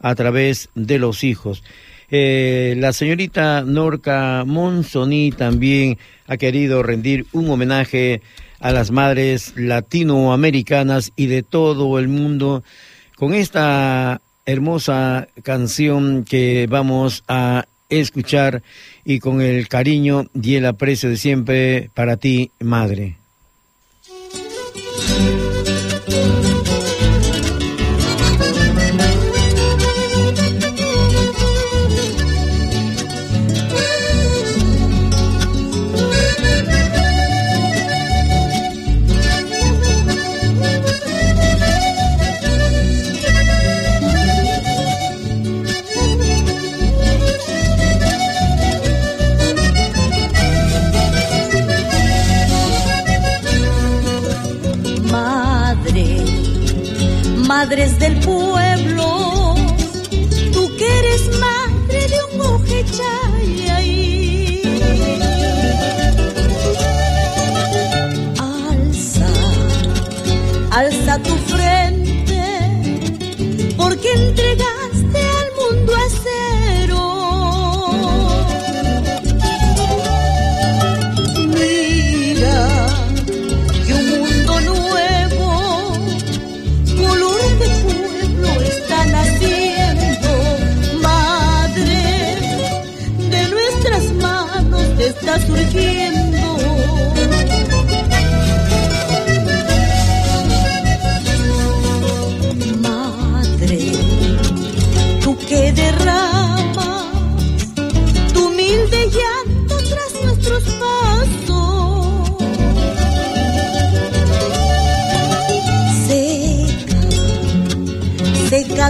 a 0.00 0.14
través 0.14 0.70
de 0.74 0.98
los 0.98 1.22
hijos. 1.22 1.62
Eh, 2.10 2.74
la 2.78 2.92
señorita 2.92 3.62
Norca 3.62 4.44
Monsoni 4.46 5.30
también 5.30 5.98
ha 6.26 6.36
querido 6.38 6.82
rendir 6.82 7.26
un 7.32 7.50
homenaje 7.50 8.22
a 8.58 8.72
las 8.72 8.90
madres 8.90 9.52
latinoamericanas 9.56 11.12
y 11.16 11.26
de 11.26 11.42
todo 11.42 11.98
el 11.98 12.08
mundo 12.08 12.64
con 13.20 13.34
esta 13.34 14.22
hermosa 14.46 15.28
canción 15.42 16.24
que 16.24 16.66
vamos 16.70 17.22
a 17.28 17.66
escuchar 17.90 18.62
y 19.04 19.18
con 19.18 19.42
el 19.42 19.68
cariño 19.68 20.24
y 20.32 20.54
el 20.54 20.64
aprecio 20.64 21.10
de 21.10 21.18
siempre 21.18 21.90
para 21.92 22.16
ti, 22.16 22.50
madre. 22.60 23.19
Madres 57.70 58.00
del 58.00 58.18
pueblo, 58.18 58.49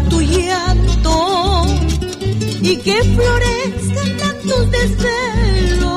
tu 0.09 0.21
llanto 0.21 1.67
y 2.63 2.77
que 2.77 3.03
florezcan 3.03 4.17
tantos 4.19 4.71
desvelos. 4.71 5.91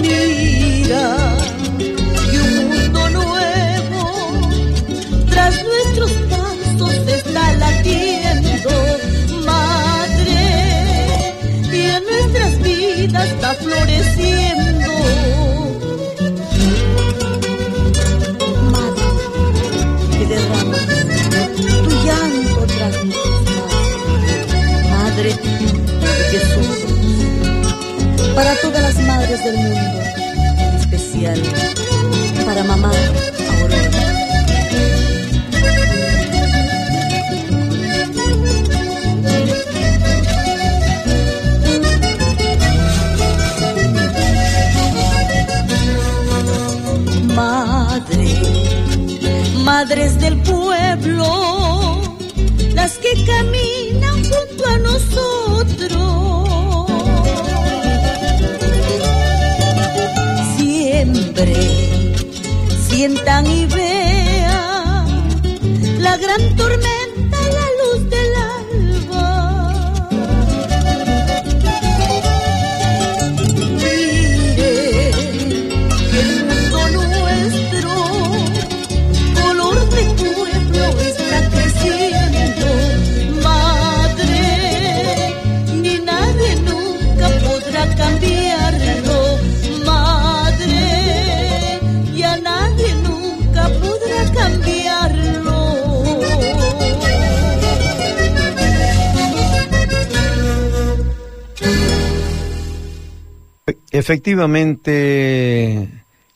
Mira, 0.00 1.36
que 2.30 2.38
un 2.38 2.68
mundo 2.70 3.10
nuevo 3.10 4.02
tras 5.30 5.54
nuestros 5.64 6.12
pasos 6.30 6.94
está 7.08 7.52
latiendo, 7.54 8.70
madre, 9.44 10.44
y 11.72 11.80
en 11.80 12.02
nuestras 12.04 12.62
vidas 12.62 13.26
está 13.26 13.54
floreciendo. 13.54 14.31
Madres 29.06 29.44
del 29.44 29.56
mundo, 29.56 30.00
en 30.58 30.74
especial 30.76 31.42
para 32.44 32.64
mamá 32.64 32.90
Aurora. 33.50 33.90
Madre, 47.34 48.26
madres 49.64 50.18
del 50.20 50.36
pueblo, 50.42 52.00
las 52.74 52.98
que 52.98 53.24
caminan 53.24 53.71
Efectivamente, 103.94 105.86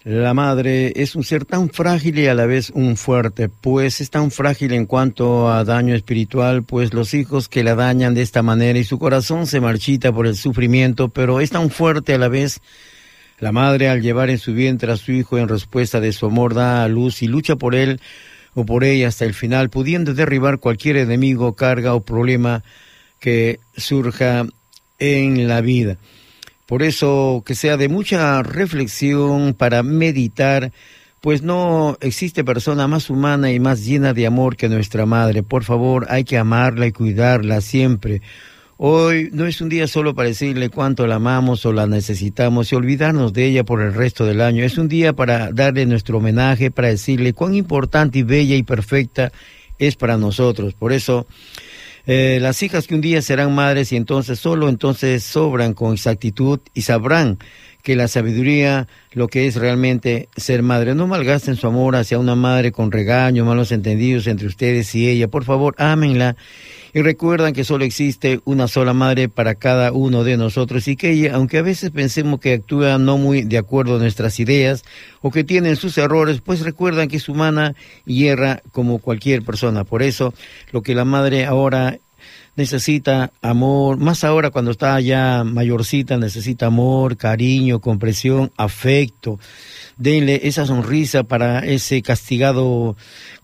la 0.04 0.34
madre 0.34 0.92
es 0.94 1.16
un 1.16 1.24
ser 1.24 1.46
tan 1.46 1.70
frágil 1.70 2.18
y 2.18 2.26
a 2.26 2.34
la 2.34 2.44
vez 2.44 2.68
un 2.68 2.98
fuerte, 2.98 3.48
pues 3.48 4.02
es 4.02 4.10
tan 4.10 4.30
frágil 4.30 4.74
en 4.74 4.84
cuanto 4.84 5.50
a 5.50 5.64
daño 5.64 5.94
espiritual, 5.94 6.64
pues 6.64 6.92
los 6.92 7.14
hijos 7.14 7.48
que 7.48 7.64
la 7.64 7.74
dañan 7.74 8.12
de 8.12 8.20
esta 8.20 8.42
manera 8.42 8.78
y 8.78 8.84
su 8.84 8.98
corazón 8.98 9.46
se 9.46 9.62
marchita 9.62 10.12
por 10.12 10.26
el 10.26 10.36
sufrimiento, 10.36 11.08
pero 11.08 11.40
es 11.40 11.48
tan 11.48 11.70
fuerte 11.70 12.12
a 12.12 12.18
la 12.18 12.28
vez. 12.28 12.60
La 13.38 13.52
madre 13.52 13.88
al 13.88 14.02
llevar 14.02 14.28
en 14.28 14.38
su 14.38 14.52
vientre 14.52 14.92
a 14.92 14.98
su 14.98 15.12
hijo 15.12 15.38
en 15.38 15.48
respuesta 15.48 15.98
de 15.98 16.12
su 16.12 16.26
amor 16.26 16.52
da 16.52 16.84
a 16.84 16.88
luz 16.88 17.22
y 17.22 17.26
lucha 17.26 17.56
por 17.56 17.74
él 17.74 18.02
o 18.52 18.66
por 18.66 18.84
ella 18.84 19.08
hasta 19.08 19.24
el 19.24 19.32
final, 19.32 19.70
pudiendo 19.70 20.12
derribar 20.12 20.58
cualquier 20.58 20.98
enemigo, 20.98 21.54
carga 21.54 21.94
o 21.94 22.04
problema 22.04 22.62
que 23.18 23.60
surja 23.78 24.44
en 24.98 25.48
la 25.48 25.62
vida. 25.62 25.96
Por 26.66 26.82
eso 26.82 27.42
que 27.46 27.54
sea 27.54 27.76
de 27.76 27.88
mucha 27.88 28.42
reflexión 28.42 29.54
para 29.54 29.82
meditar, 29.84 30.72
pues 31.20 31.42
no 31.42 31.96
existe 32.00 32.44
persona 32.44 32.88
más 32.88 33.08
humana 33.08 33.52
y 33.52 33.60
más 33.60 33.84
llena 33.84 34.12
de 34.12 34.26
amor 34.26 34.56
que 34.56 34.68
nuestra 34.68 35.06
madre. 35.06 35.42
Por 35.42 35.64
favor, 35.64 36.06
hay 36.10 36.24
que 36.24 36.38
amarla 36.38 36.86
y 36.86 36.92
cuidarla 36.92 37.60
siempre. 37.60 38.20
Hoy 38.78 39.30
no 39.32 39.46
es 39.46 39.60
un 39.62 39.70
día 39.70 39.86
solo 39.86 40.14
para 40.14 40.28
decirle 40.28 40.68
cuánto 40.68 41.06
la 41.06 41.14
amamos 41.14 41.64
o 41.64 41.72
la 41.72 41.86
necesitamos 41.86 42.70
y 42.70 42.74
olvidarnos 42.74 43.32
de 43.32 43.46
ella 43.46 43.64
por 43.64 43.80
el 43.80 43.94
resto 43.94 44.26
del 44.26 44.42
año. 44.42 44.64
Es 44.64 44.76
un 44.76 44.88
día 44.88 45.14
para 45.14 45.50
darle 45.50 45.86
nuestro 45.86 46.18
homenaje, 46.18 46.70
para 46.70 46.88
decirle 46.88 47.32
cuán 47.32 47.54
importante 47.54 48.18
y 48.18 48.22
bella 48.22 48.54
y 48.54 48.64
perfecta 48.64 49.32
es 49.78 49.96
para 49.96 50.18
nosotros. 50.18 50.74
Por 50.74 50.92
eso, 50.92 51.26
eh, 52.06 52.38
las 52.40 52.62
hijas 52.62 52.86
que 52.86 52.94
un 52.94 53.00
día 53.00 53.20
serán 53.20 53.54
madres 53.54 53.92
y 53.92 53.96
entonces 53.96 54.38
solo 54.38 54.68
entonces 54.68 55.24
sobran 55.24 55.74
con 55.74 55.92
exactitud 55.92 56.60
y 56.72 56.82
sabrán 56.82 57.38
que 57.82 57.94
la 57.94 58.08
sabiduría, 58.08 58.88
lo 59.12 59.28
que 59.28 59.46
es 59.46 59.54
realmente 59.54 60.28
ser 60.36 60.62
madre. 60.62 60.94
No 60.94 61.06
malgasten 61.06 61.54
su 61.54 61.68
amor 61.68 61.94
hacia 61.94 62.18
una 62.18 62.34
madre 62.34 62.72
con 62.72 62.90
regaño, 62.90 63.44
malos 63.44 63.70
entendidos 63.70 64.26
entre 64.26 64.48
ustedes 64.48 64.92
y 64.96 65.08
ella. 65.08 65.28
Por 65.28 65.44
favor, 65.44 65.74
ámenla 65.78 66.36
y 66.96 67.02
recuerdan 67.02 67.52
que 67.52 67.62
solo 67.62 67.84
existe 67.84 68.40
una 68.46 68.68
sola 68.68 68.94
madre 68.94 69.28
para 69.28 69.56
cada 69.56 69.92
uno 69.92 70.24
de 70.24 70.38
nosotros 70.38 70.88
y 70.88 70.96
que 70.96 71.10
ella, 71.10 71.34
aunque 71.34 71.58
a 71.58 71.62
veces 71.62 71.90
pensemos 71.90 72.40
que 72.40 72.54
actúa 72.54 72.96
no 72.96 73.18
muy 73.18 73.42
de 73.42 73.58
acuerdo 73.58 73.96
a 73.96 73.98
nuestras 73.98 74.40
ideas 74.40 74.82
o 75.20 75.30
que 75.30 75.44
tienen 75.44 75.76
sus 75.76 75.98
errores, 75.98 76.40
pues 76.40 76.60
recuerdan 76.60 77.08
que 77.08 77.18
es 77.18 77.28
humana 77.28 77.74
y 78.06 78.28
erra 78.28 78.62
como 78.72 78.98
cualquier 78.98 79.42
persona. 79.42 79.84
Por 79.84 80.02
eso, 80.02 80.32
lo 80.72 80.80
que 80.82 80.94
la 80.94 81.04
madre 81.04 81.44
ahora 81.44 81.98
necesita 82.56 83.30
amor, 83.42 83.98
más 83.98 84.24
ahora 84.24 84.50
cuando 84.50 84.70
está 84.70 84.98
ya 84.98 85.44
mayorcita, 85.44 86.16
necesita 86.16 86.64
amor, 86.64 87.18
cariño, 87.18 87.80
compresión, 87.80 88.52
afecto. 88.56 89.38
Denle 89.98 90.40
esa 90.44 90.64
sonrisa 90.64 91.24
para 91.24 91.58
ese 91.58 92.00
castigado 92.00 92.96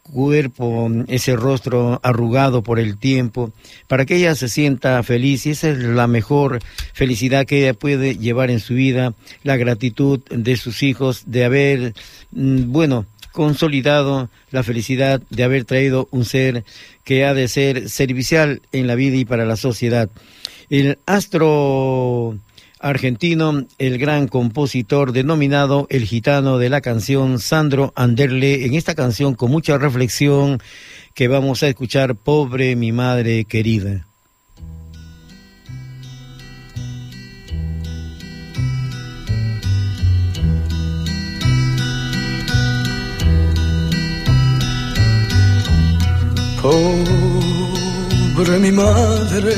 cuerpo, 0.03 0.91
ese 1.09 1.37
rostro 1.37 2.01
arrugado 2.03 2.63
por 2.63 2.79
el 2.79 2.99
tiempo, 2.99 3.53
para 3.87 4.05
que 4.05 4.17
ella 4.17 4.35
se 4.35 4.49
sienta 4.49 5.03
feliz 5.03 5.47
y 5.47 5.51
esa 5.51 5.71
es 5.71 5.79
la 5.79 6.07
mejor 6.07 6.61
felicidad 6.93 7.47
que 7.47 7.63
ella 7.63 7.75
puede 7.75 8.17
llevar 8.17 8.51
en 8.51 8.61
su 8.61 8.75
vida, 8.75 9.15
la 9.43 9.57
gratitud 9.57 10.21
de 10.31 10.57
sus 10.57 10.83
hijos, 10.83 11.25
de 11.27 11.45
haber, 11.45 11.95
mm, 12.33 12.73
bueno, 12.73 13.07
consolidado 13.33 14.29
la 14.51 14.63
felicidad 14.63 15.23
de 15.31 15.43
haber 15.43 15.65
traído 15.65 16.07
un 16.11 16.25
ser 16.25 16.65
que 17.05 17.25
ha 17.25 17.35
de 17.35 17.49
ser 17.49 17.89
servicial 17.89 18.61
en 18.73 18.87
la 18.87 18.95
vida 18.95 19.17
y 19.17 19.25
para 19.25 19.47
la 19.47 19.57
sociedad. 19.57 20.11
El 20.69 20.99
astro 21.07 22.39
argentino, 22.83 23.65
el 23.79 23.99
gran 23.99 24.29
compositor 24.29 25.13
denominado 25.13 25.87
el 25.89 26.05
gitano 26.05 26.59
de 26.59 26.69
la 26.69 26.81
canción 26.81 27.39
Sandro 27.39 27.93
Anderle, 27.97 28.67
en 28.67 28.75
esta 28.75 28.95
canción 28.95 29.35
con 29.35 29.51
mucha 29.51 29.79
reflexión 29.79 30.59
que 31.15 31.29
vamos 31.29 31.63
a 31.63 31.69
escuchar, 31.69 32.17
Pobre 32.17 32.77
mi 32.77 32.93
madre 32.93 33.45
querida. 33.45 34.07
Pobre 46.61 48.59
mi 48.59 48.71
madre 48.71 49.55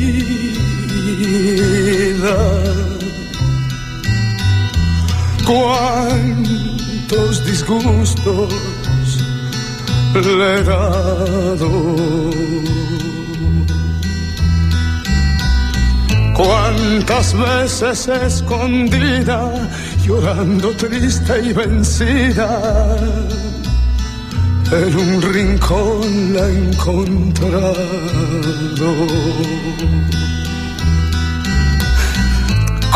cuántos 5.46 7.34
disgustos 7.46 8.54
le 10.22 10.60
he 10.60 10.64
dado. 10.64 11.70
Cuántas 16.36 17.34
veces 17.34 18.08
escondida, 18.08 19.70
llorando 20.06 20.70
triste 20.72 21.42
y 21.44 21.54
vencida, 21.54 22.96
en 24.72 24.96
un 24.98 25.22
rincón 25.22 26.34
la 26.34 26.48
he 26.48 26.70
encontrado. 26.70 27.74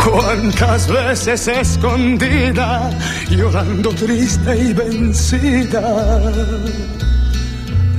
Cuántas 0.10 0.88
veces 0.88 1.48
escondida, 1.48 2.89
llorando 3.30 3.89
triste 3.89 4.58
y 4.58 4.74
vencida, 4.74 6.22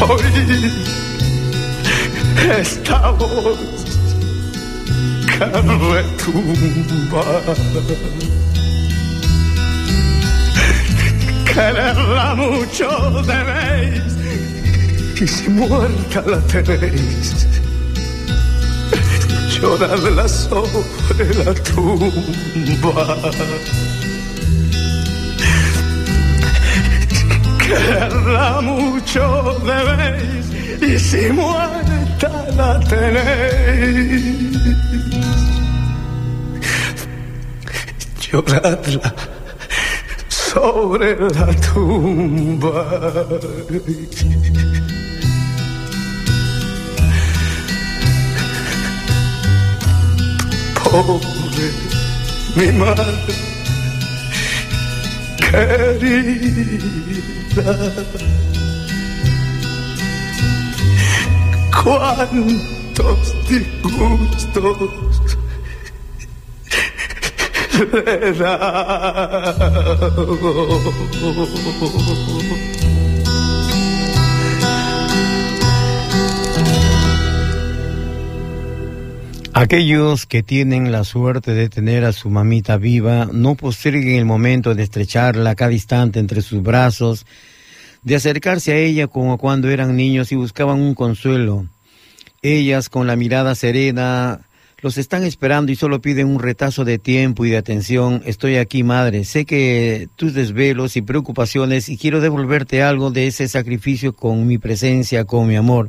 Oíd 0.00 0.72
esta 2.58 3.10
voz 3.10 3.58
que 5.26 5.44
retumba. 5.92 7.24
Quererla 11.54 12.34
mucho 12.34 12.88
debéis 13.22 14.14
y 15.20 15.24
si 15.24 15.48
muerta 15.48 16.20
la 16.26 16.40
tenéis, 16.48 17.46
lloradla 19.52 20.28
sobre 20.28 21.32
la 21.44 21.54
tumba. 21.54 23.16
Quererla 27.60 28.60
mucho 28.60 29.56
debéis 29.64 30.46
y 30.82 30.98
si 30.98 31.30
muerta 31.30 32.30
la 32.56 32.80
tenéis, 32.80 34.24
lloradla 38.20 39.33
sobre 40.54 41.16
la 41.16 41.46
tumba. 41.72 42.84
sobre 50.84 51.68
mi 52.56 52.68
madre 52.78 53.34
querida. 55.50 55.74
Cuántos 61.82 63.20
disgustos 63.48 65.13
Aquellos 79.56 80.26
que 80.26 80.42
tienen 80.44 80.92
la 80.92 81.04
suerte 81.04 81.52
de 81.52 81.68
tener 81.68 82.04
a 82.04 82.12
su 82.12 82.30
mamita 82.30 82.76
viva 82.76 83.28
no 83.32 83.56
posterguen 83.56 84.18
el 84.18 84.24
momento 84.24 84.74
de 84.74 84.84
estrecharla 84.84 85.56
cada 85.56 85.72
instante 85.72 86.20
entre 86.20 86.42
sus 86.42 86.62
brazos, 86.62 87.26
de 88.02 88.14
acercarse 88.14 88.72
a 88.72 88.76
ella 88.76 89.08
como 89.08 89.36
cuando 89.38 89.68
eran 89.68 89.96
niños 89.96 90.30
y 90.30 90.36
buscaban 90.36 90.80
un 90.80 90.94
consuelo. 90.94 91.66
Ellas, 92.42 92.88
con 92.88 93.08
la 93.08 93.16
mirada 93.16 93.56
serena, 93.56 94.42
los 94.84 94.98
están 94.98 95.24
esperando 95.24 95.72
y 95.72 95.76
solo 95.76 96.02
piden 96.02 96.26
un 96.26 96.40
retazo 96.40 96.84
de 96.84 96.98
tiempo 96.98 97.46
y 97.46 97.50
de 97.50 97.56
atención. 97.56 98.20
Estoy 98.26 98.56
aquí, 98.56 98.82
madre. 98.82 99.24
Sé 99.24 99.46
que 99.46 100.10
tus 100.14 100.34
desvelos 100.34 100.98
y 100.98 101.00
preocupaciones 101.00 101.88
y 101.88 101.96
quiero 101.96 102.20
devolverte 102.20 102.82
algo 102.82 103.10
de 103.10 103.26
ese 103.26 103.48
sacrificio 103.48 104.12
con 104.12 104.46
mi 104.46 104.58
presencia, 104.58 105.24
con 105.24 105.48
mi 105.48 105.56
amor. 105.56 105.88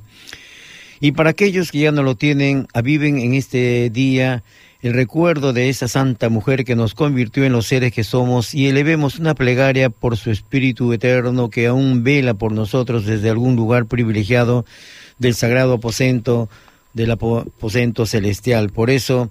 Y 1.01 1.12
para 1.12 1.31
aquellos 1.31 1.73
que 1.73 1.79
ya 1.79 1.91
no 1.91 2.03
lo 2.03 2.15
tienen, 2.15 2.67
aviven 2.73 3.19
en 3.19 3.34
este 3.34 3.89
día 3.89 4.45
el 4.81 4.93
recuerdo 4.93 5.51
de 5.51 5.67
esa 5.67 5.89
santa 5.89 6.29
mujer 6.29 6.63
que 6.63 6.77
nos 6.77 6.93
convirtió 6.93 7.43
en 7.43 7.51
los 7.51 7.67
seres 7.67 7.91
que 7.91 8.05
somos 8.05 8.55
y 8.55 8.67
elevemos 8.69 9.19
una 9.19 9.36
plegaria 9.36 9.89
por 9.89 10.15
su 10.15 10.31
espíritu 10.31 10.93
eterno 10.93 11.49
que 11.49 11.67
aún 11.67 12.05
vela 12.05 12.34
por 12.34 12.53
nosotros 12.53 13.05
desde 13.05 13.29
algún 13.29 13.58
lugar 13.58 13.88
privilegiado 13.88 14.65
del 15.19 15.36
sagrado 15.36 15.73
aposento, 15.73 16.47
del 16.95 17.12
aposento 17.12 18.08
celestial. 18.08 18.71
Por 18.71 18.89
eso, 18.89 19.29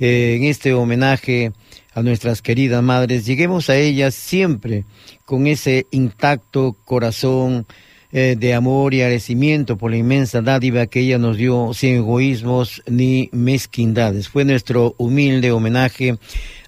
eh, 0.00 0.36
en 0.38 0.44
este 0.44 0.72
homenaje 0.72 1.52
a 1.92 2.02
nuestras 2.02 2.40
queridas 2.40 2.82
madres, 2.82 3.26
lleguemos 3.26 3.68
a 3.68 3.76
ellas 3.76 4.14
siempre 4.14 4.86
con 5.26 5.46
ese 5.46 5.86
intacto 5.90 6.74
corazón, 6.86 7.66
eh, 8.14 8.36
de 8.38 8.52
amor 8.52 8.92
y 8.92 9.00
agradecimiento 9.00 9.78
por 9.78 9.90
la 9.90 9.96
inmensa 9.96 10.42
dádiva 10.42 10.86
que 10.86 11.00
ella 11.00 11.16
nos 11.16 11.38
dio 11.38 11.72
sin 11.72 11.94
egoísmos 11.94 12.82
ni 12.86 13.30
mezquindades. 13.32 14.28
Fue 14.28 14.44
nuestro 14.44 14.94
humilde 14.98 15.50
homenaje 15.50 16.18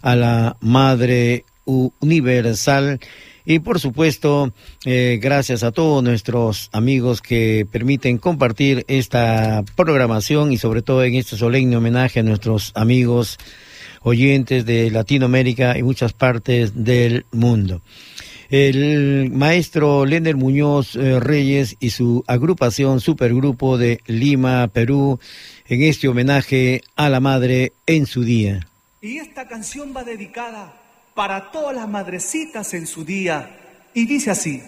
a 0.00 0.16
la 0.16 0.56
Madre 0.60 1.44
Universal. 1.66 2.98
Y 3.46 3.58
por 3.58 3.78
supuesto, 3.78 4.52
eh, 4.86 5.18
gracias 5.20 5.62
a 5.62 5.72
todos 5.72 6.02
nuestros 6.02 6.70
amigos 6.72 7.20
que 7.20 7.66
permiten 7.70 8.18
compartir 8.18 8.84
esta 8.88 9.62
programación 9.76 10.52
y 10.52 10.56
sobre 10.56 10.82
todo 10.82 11.04
en 11.04 11.14
este 11.14 11.36
solemne 11.36 11.76
homenaje 11.76 12.20
a 12.20 12.22
nuestros 12.22 12.72
amigos 12.74 13.38
oyentes 14.02 14.64
de 14.64 14.90
Latinoamérica 14.90 15.76
y 15.78 15.82
muchas 15.82 16.12
partes 16.12 16.84
del 16.84 17.26
mundo 17.32 17.82
el 18.50 19.30
maestro 19.32 20.04
Lender 20.04 20.36
Muñoz 20.36 20.94
eh, 20.94 21.18
Reyes 21.18 21.76
y 21.80 21.90
su 21.90 22.22
agrupación 22.26 23.00
Supergrupo 23.00 23.78
de 23.78 24.00
Lima, 24.06 24.68
Perú, 24.68 25.18
en 25.66 25.82
este 25.82 26.06
homenaje 26.06 26.82
a 26.94 27.08
la 27.08 27.20
madre 27.20 27.72
en 27.86 28.06
su 28.06 28.22
día. 28.22 28.68
Y 29.00 29.18
esta 29.18 29.48
canción 29.48 29.92
va 29.96 30.04
dedicada 30.04 30.83
para 31.14 31.50
todas 31.50 31.74
las 31.74 31.88
madrecitas 31.88 32.74
en 32.74 32.86
su 32.86 33.04
día. 33.04 33.60
Y 33.94 34.06
dice 34.06 34.32
así. 34.32 34.62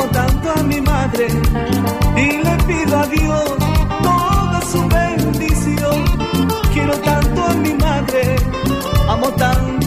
Amo 0.00 0.10
tanto 0.12 0.50
a 0.50 0.62
mi 0.62 0.80
madre 0.80 1.26
y 2.16 2.42
le 2.42 2.56
pido 2.66 2.98
a 2.98 3.06
Dios 3.06 3.44
toda 4.02 4.60
su 4.72 4.88
bendición. 4.88 6.04
Quiero 6.72 6.94
tanto 7.00 7.44
a 7.44 7.54
mi 7.54 7.74
madre, 7.74 8.36
amo 9.08 9.30
tanto 9.32 9.79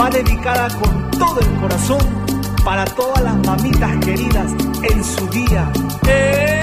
va 0.00 0.08
dedicada 0.08 0.68
con 0.78 1.10
todo 1.10 1.40
el 1.40 1.60
corazón 1.60 2.00
para 2.64 2.84
todas 2.86 3.22
las 3.22 3.36
mamitas 3.46 3.96
queridas 4.04 4.52
en 4.82 5.04
su 5.04 5.26
día. 5.28 5.70
¡Epa! 6.06 6.59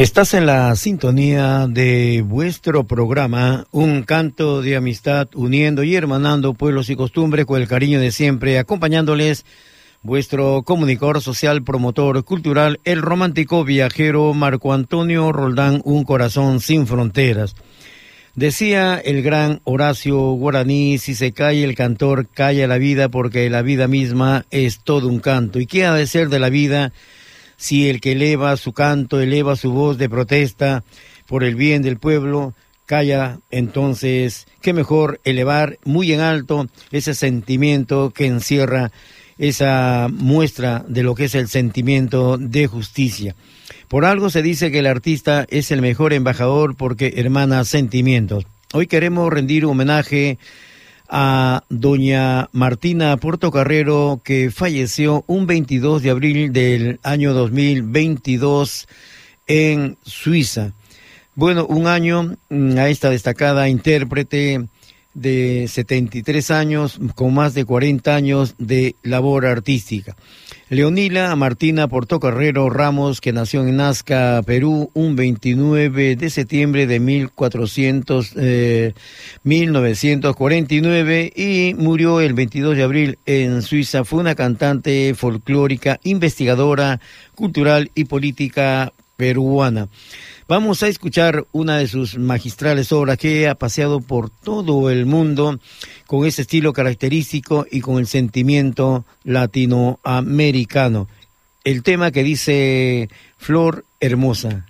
Estás 0.00 0.32
en 0.32 0.46
la 0.46 0.74
sintonía 0.76 1.66
de 1.68 2.24
vuestro 2.26 2.84
programa, 2.84 3.66
un 3.70 4.02
canto 4.02 4.62
de 4.62 4.74
amistad 4.74 5.28
uniendo 5.34 5.82
y 5.82 5.94
hermanando 5.94 6.54
pueblos 6.54 6.88
y 6.88 6.96
costumbres 6.96 7.44
con 7.44 7.60
el 7.60 7.68
cariño 7.68 8.00
de 8.00 8.10
siempre, 8.10 8.58
acompañándoles 8.58 9.44
vuestro 10.02 10.62
comunicador 10.62 11.20
social, 11.20 11.62
promotor 11.62 12.24
cultural, 12.24 12.80
el 12.84 13.02
romántico 13.02 13.62
viajero 13.62 14.32
Marco 14.32 14.72
Antonio 14.72 15.32
Roldán, 15.32 15.82
un 15.84 16.04
corazón 16.04 16.60
sin 16.60 16.86
fronteras. 16.86 17.54
Decía 18.34 18.96
el 19.04 19.20
gran 19.20 19.60
Horacio 19.64 20.18
Guaraní, 20.32 20.96
si 20.96 21.14
se 21.14 21.32
cae 21.32 21.62
el 21.62 21.74
cantor, 21.74 22.26
calla 22.26 22.66
la 22.66 22.78
vida 22.78 23.10
porque 23.10 23.50
la 23.50 23.60
vida 23.60 23.86
misma 23.86 24.46
es 24.50 24.80
todo 24.82 25.08
un 25.08 25.20
canto. 25.20 25.60
¿Y 25.60 25.66
qué 25.66 25.84
ha 25.84 25.92
de 25.92 26.06
ser 26.06 26.30
de 26.30 26.38
la 26.38 26.48
vida? 26.48 26.90
Si 27.60 27.90
el 27.90 28.00
que 28.00 28.12
eleva 28.12 28.56
su 28.56 28.72
canto, 28.72 29.20
eleva 29.20 29.54
su 29.54 29.70
voz 29.70 29.98
de 29.98 30.08
protesta 30.08 30.82
por 31.26 31.44
el 31.44 31.56
bien 31.56 31.82
del 31.82 31.98
pueblo, 31.98 32.54
calla, 32.86 33.40
entonces, 33.50 34.46
qué 34.62 34.72
mejor 34.72 35.20
elevar 35.24 35.78
muy 35.84 36.14
en 36.14 36.20
alto 36.20 36.68
ese 36.90 37.14
sentimiento 37.14 38.12
que 38.14 38.24
encierra 38.24 38.90
esa 39.36 40.08
muestra 40.10 40.86
de 40.88 41.02
lo 41.02 41.14
que 41.14 41.26
es 41.26 41.34
el 41.34 41.48
sentimiento 41.48 42.38
de 42.38 42.66
justicia. 42.66 43.36
Por 43.88 44.06
algo 44.06 44.30
se 44.30 44.42
dice 44.42 44.70
que 44.70 44.78
el 44.78 44.86
artista 44.86 45.46
es 45.50 45.70
el 45.70 45.82
mejor 45.82 46.14
embajador 46.14 46.76
porque 46.76 47.12
hermana 47.18 47.66
sentimientos. 47.66 48.46
Hoy 48.72 48.86
queremos 48.86 49.30
rendir 49.30 49.66
homenaje 49.66 50.38
a 51.10 51.64
doña 51.68 52.48
Martina 52.52 53.16
Portocarrero, 53.16 54.20
que 54.24 54.50
falleció 54.50 55.24
un 55.26 55.46
22 55.46 56.02
de 56.02 56.10
abril 56.10 56.52
del 56.52 57.00
año 57.02 57.34
2022 57.34 58.86
en 59.48 59.98
Suiza. 60.02 60.72
Bueno, 61.34 61.66
un 61.66 61.88
año 61.88 62.36
mm, 62.48 62.78
a 62.78 62.88
esta 62.88 63.10
destacada 63.10 63.68
intérprete 63.68 64.68
de 65.14 65.66
73 65.68 66.50
años, 66.52 67.00
con 67.16 67.34
más 67.34 67.54
de 67.54 67.64
40 67.64 68.14
años 68.14 68.54
de 68.58 68.94
labor 69.02 69.46
artística. 69.46 70.16
Leonila 70.70 71.34
Martina 71.34 71.88
Portocarrero 71.88 72.70
Ramos, 72.70 73.20
que 73.20 73.32
nació 73.32 73.66
en 73.66 73.74
Nazca, 73.74 74.40
Perú, 74.46 74.92
un 74.94 75.16
29 75.16 76.14
de 76.14 76.30
septiembre 76.30 76.86
de 76.86 77.00
1400, 77.00 78.36
1949 79.42 81.32
eh, 81.34 81.42
y 81.42 81.74
murió 81.74 82.20
el 82.20 82.34
22 82.34 82.76
de 82.76 82.82
abril 82.84 83.18
en 83.26 83.62
Suiza. 83.62 84.04
Fue 84.04 84.20
una 84.20 84.36
cantante 84.36 85.12
folclórica, 85.16 85.98
investigadora, 86.04 87.00
cultural 87.34 87.90
y 87.96 88.04
política 88.04 88.92
peruana. 89.16 89.88
Vamos 90.50 90.82
a 90.82 90.88
escuchar 90.88 91.46
una 91.52 91.78
de 91.78 91.86
sus 91.86 92.18
magistrales 92.18 92.90
obras 92.90 93.18
que 93.18 93.46
ha 93.46 93.54
paseado 93.54 94.00
por 94.00 94.30
todo 94.30 94.90
el 94.90 95.06
mundo 95.06 95.60
con 96.08 96.26
ese 96.26 96.42
estilo 96.42 96.72
característico 96.72 97.66
y 97.70 97.80
con 97.80 97.98
el 97.98 98.08
sentimiento 98.08 99.04
latinoamericano. 99.22 101.06
El 101.62 101.84
tema 101.84 102.10
que 102.10 102.24
dice 102.24 103.08
Flor 103.38 103.84
Hermosa. 104.00 104.66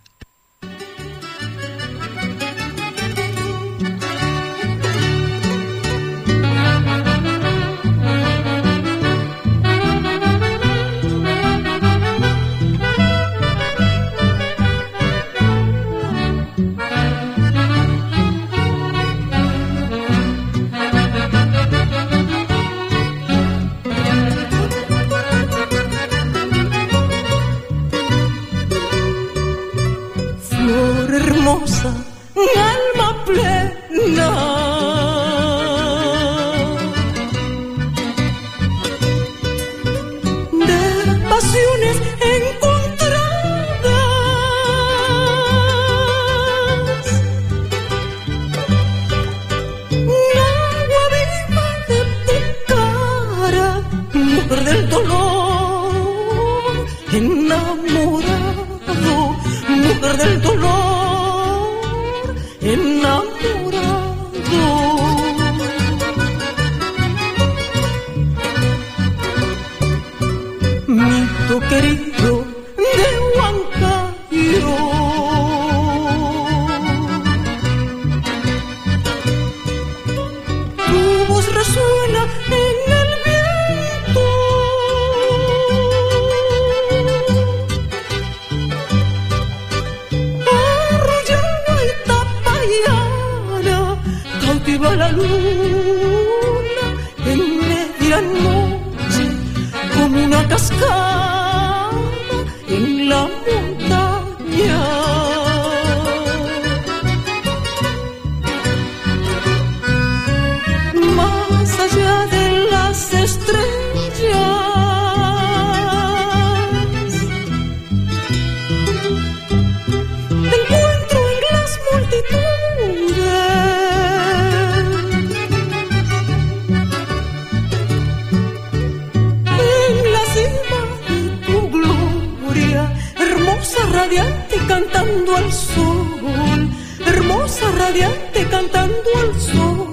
cantando 134.70 135.36
al 135.36 135.52
sol, 135.52 136.68
hermosa, 137.04 137.66
radiante, 137.82 138.46
cantando 138.48 139.10
al 139.22 139.40
sol. 139.40 139.86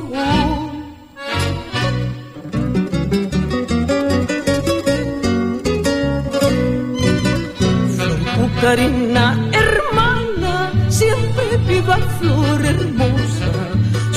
Karina, 8.61 9.25
hermana, 9.63 10.53
siempre 10.89 11.45
viva 11.67 11.97
flor 12.19 12.59
hermosa. 12.73 13.51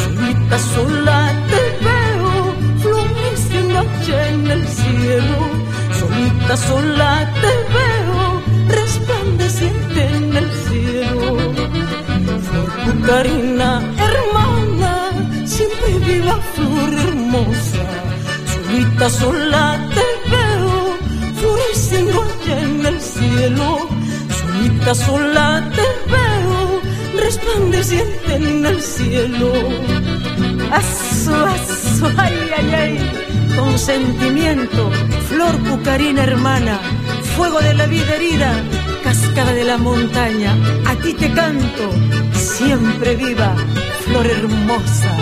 Solita, 0.02 0.58
sola 0.74 1.20
te 1.50 1.62
veo, 1.86 2.32
floreciendo 2.82 3.78
allá 3.80 4.28
en 4.28 4.50
el 4.50 4.62
cielo. 4.66 5.38
Solita, 5.98 6.56
sola 6.56 7.12
te 7.39 7.39
Hermana, 13.26 15.10
siempre 15.44 15.98
viva 16.06 16.38
flor 16.54 16.90
hermosa. 17.06 17.84
Solita 18.52 19.10
sola 19.10 19.78
te 19.94 20.30
veo, 20.30 20.96
floreciendo 21.38 22.22
allá 22.22 22.60
en 22.62 22.86
el 22.86 23.00
cielo. 23.00 23.88
Solita 24.40 24.94
sola 24.94 25.70
te 25.76 26.10
veo, 26.10 26.80
resplandeciente 27.22 28.36
en 28.36 28.64
el 28.64 28.80
cielo. 28.80 29.52
Aso, 30.72 31.34
aso, 31.44 32.10
ay, 32.16 32.34
ay, 32.56 32.74
ay, 32.74 33.12
con 33.54 33.78
sentimiento, 33.78 34.90
flor 35.28 35.58
pucarina 35.58 36.22
hermana, 36.22 36.80
fuego 37.36 37.60
de 37.60 37.74
la 37.74 37.84
vida 37.84 38.14
herida, 38.14 38.62
cascada 39.04 39.52
de 39.52 39.64
la 39.64 39.76
montaña, 39.76 40.56
a 40.86 40.94
ti 40.96 41.12
te 41.12 41.30
canto, 41.32 41.90
siempre 42.64 43.16
viva, 43.16 43.56
flor 44.04 44.26
hermosa. 44.26 45.16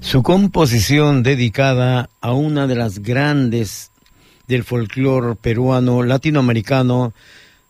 Su 0.00 0.22
composición 0.22 1.22
dedicada 1.22 2.08
a 2.22 2.32
una 2.32 2.66
de 2.66 2.76
las 2.76 3.00
grandes 3.00 3.90
del 4.46 4.64
folclore 4.64 5.34
peruano 5.34 6.02
latinoamericano, 6.02 7.12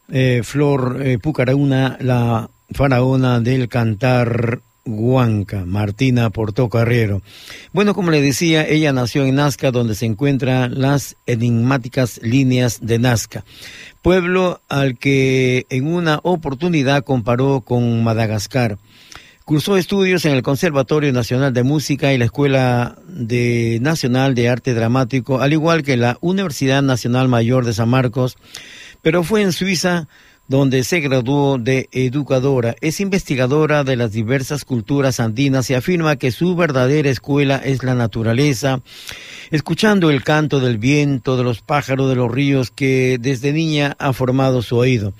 eh, 0.08 0.42
Flor 0.44 1.00
eh, 1.02 1.18
Pucarauna, 1.18 1.96
la 2.00 2.48
faraona 2.70 3.40
del 3.40 3.68
cantar 3.68 4.60
Huanca, 4.86 5.64
Martina 5.66 6.30
Portocarrero. 6.30 7.22
Bueno, 7.72 7.94
como 7.94 8.10
le 8.10 8.22
decía, 8.22 8.66
ella 8.66 8.92
nació 8.92 9.24
en 9.26 9.34
Nazca, 9.34 9.70
donde 9.70 9.94
se 9.94 10.06
encuentran 10.06 10.80
las 10.80 11.16
enigmáticas 11.26 12.20
líneas 12.22 12.78
de 12.80 12.98
Nazca, 12.98 13.44
pueblo 14.02 14.62
al 14.68 14.96
que 14.98 15.66
en 15.68 15.86
una 15.86 16.20
oportunidad 16.22 17.04
comparó 17.04 17.62
con 17.62 18.02
Madagascar. 18.02 18.78
Cursó 19.44 19.76
estudios 19.76 20.24
en 20.24 20.32
el 20.32 20.42
Conservatorio 20.42 21.12
Nacional 21.12 21.52
de 21.52 21.62
Música 21.62 22.12
y 22.12 22.18
la 22.18 22.24
Escuela 22.24 22.98
de 23.06 23.78
Nacional 23.80 24.34
de 24.34 24.48
Arte 24.48 24.74
Dramático, 24.74 25.40
al 25.40 25.52
igual 25.52 25.84
que 25.84 25.96
la 25.96 26.18
Universidad 26.20 26.82
Nacional 26.82 27.28
Mayor 27.28 27.64
de 27.64 27.72
San 27.72 27.88
Marcos, 27.88 28.36
pero 29.02 29.22
fue 29.22 29.42
en 29.42 29.52
Suiza 29.52 30.08
donde 30.48 30.84
se 30.84 31.00
graduó 31.00 31.58
de 31.58 31.88
educadora. 31.92 32.76
Es 32.80 33.00
investigadora 33.00 33.84
de 33.84 33.96
las 33.96 34.12
diversas 34.12 34.64
culturas 34.64 35.20
andinas 35.20 35.68
y 35.70 35.74
afirma 35.74 36.16
que 36.16 36.30
su 36.30 36.54
verdadera 36.54 37.10
escuela 37.10 37.56
es 37.56 37.82
la 37.82 37.94
naturaleza, 37.94 38.80
escuchando 39.50 40.10
el 40.10 40.22
canto 40.22 40.60
del 40.60 40.78
viento, 40.78 41.36
de 41.36 41.44
los 41.44 41.62
pájaros, 41.62 42.08
de 42.08 42.16
los 42.16 42.30
ríos 42.30 42.70
que 42.70 43.18
desde 43.20 43.52
niña 43.52 43.96
ha 43.98 44.12
formado 44.12 44.62
su 44.62 44.76
oído. 44.76 45.14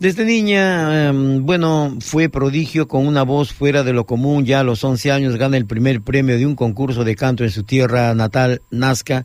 Desde 0.00 0.24
niña, 0.24 1.12
um, 1.12 1.46
bueno, 1.46 1.96
fue 2.00 2.28
prodigio 2.28 2.88
con 2.88 3.06
una 3.06 3.22
voz 3.22 3.52
fuera 3.52 3.84
de 3.84 3.92
lo 3.92 4.06
común. 4.06 4.44
Ya 4.44 4.60
a 4.60 4.64
los 4.64 4.82
11 4.82 5.12
años 5.12 5.36
gana 5.36 5.56
el 5.56 5.66
primer 5.66 6.02
premio 6.02 6.36
de 6.36 6.46
un 6.46 6.56
concurso 6.56 7.04
de 7.04 7.14
canto 7.14 7.44
en 7.44 7.50
su 7.50 7.62
tierra 7.62 8.12
natal, 8.14 8.60
Nazca. 8.70 9.24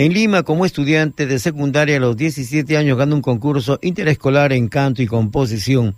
En 0.00 0.14
Lima, 0.14 0.44
como 0.44 0.64
estudiante 0.64 1.26
de 1.26 1.38
secundaria, 1.38 1.98
a 1.98 2.00
los 2.00 2.16
17 2.16 2.74
años 2.78 2.96
gana 2.96 3.14
un 3.14 3.20
concurso 3.20 3.78
interescolar 3.82 4.50
en 4.50 4.68
canto 4.68 5.02
y 5.02 5.06
composición. 5.06 5.94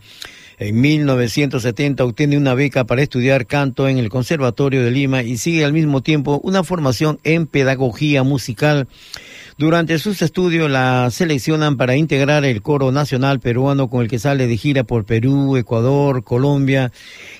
En 0.58 0.80
1970 0.80 2.04
obtiene 2.04 2.36
una 2.36 2.54
beca 2.54 2.84
para 2.84 3.02
estudiar 3.02 3.46
canto 3.46 3.88
en 3.88 3.98
el 3.98 4.10
Conservatorio 4.10 4.82
de 4.82 4.90
Lima 4.90 5.22
y 5.22 5.38
sigue 5.38 5.64
al 5.64 5.72
mismo 5.72 6.02
tiempo 6.02 6.40
una 6.44 6.62
formación 6.62 7.18
en 7.24 7.46
pedagogía 7.46 8.22
musical. 8.22 8.86
Durante 9.58 9.98
sus 9.98 10.22
estudios 10.22 10.70
la 10.70 11.10
seleccionan 11.10 11.76
para 11.76 11.96
integrar 11.96 12.44
el 12.44 12.62
coro 12.62 12.92
nacional 12.92 13.40
peruano 13.40 13.88
con 13.88 14.02
el 14.02 14.08
que 14.08 14.18
sale 14.18 14.46
de 14.46 14.56
gira 14.56 14.84
por 14.84 15.04
Perú, 15.04 15.56
Ecuador, 15.56 16.24
Colombia 16.24 16.92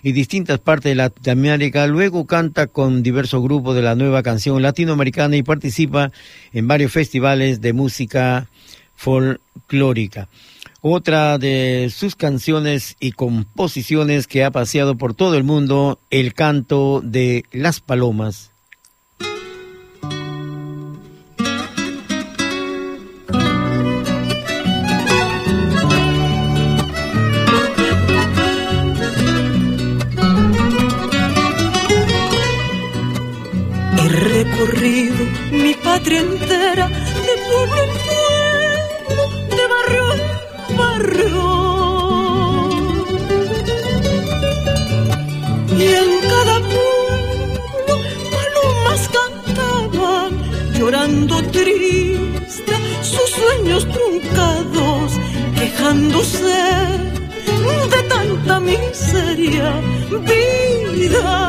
y 0.03 0.13
distintas 0.13 0.59
partes 0.59 0.91
de 0.91 0.97
Latinoamérica. 0.97 1.87
Luego 1.87 2.27
canta 2.27 2.67
con 2.67 3.03
diversos 3.03 3.43
grupos 3.43 3.75
de 3.75 3.83
la 3.83 3.95
nueva 3.95 4.23
canción 4.23 4.61
latinoamericana 4.63 5.37
y 5.37 5.43
participa 5.43 6.13
en 6.53 6.69
varios 6.69 6.93
festivales 6.93 7.61
de 7.61 7.73
música 7.73 8.49
folclórica. 8.95 10.29
Otra 10.85 11.39
de 11.39 11.93
sus 11.95 12.17
canciones 12.17 12.97
y 12.99 13.13
composiciones 13.13 14.27
que 14.27 14.43
ha 14.43 14.51
paseado 14.51 14.97
por 14.97 15.15
todo 15.15 15.37
el 15.37 15.45
mundo, 15.45 16.01
el 16.11 16.35
canto 16.35 17.01
de 17.05 17.45
las 17.53 17.79
palomas. 17.79 18.51
He 33.99 34.09
recorrido 34.09 35.27
mi 35.53 35.75
patria 35.75 36.23
entera 36.23 36.89
de 36.89 37.35
pueblo 37.49 37.83
en 37.85 37.91
pueblo, 38.05 38.32
Y 45.79 45.85
en 45.85 46.11
cada 46.31 46.57
pueblo 46.73 47.95
palomas 48.33 49.03
cantaban, 49.19 50.31
llorando 50.79 51.43
triste 51.51 52.75
sus 53.03 53.31
sueños 53.31 53.87
truncados, 53.89 55.13
quejándose 55.59 56.63
de 57.91 58.03
tanta 58.09 58.61
miseria, 58.61 59.81
vida 60.11 61.42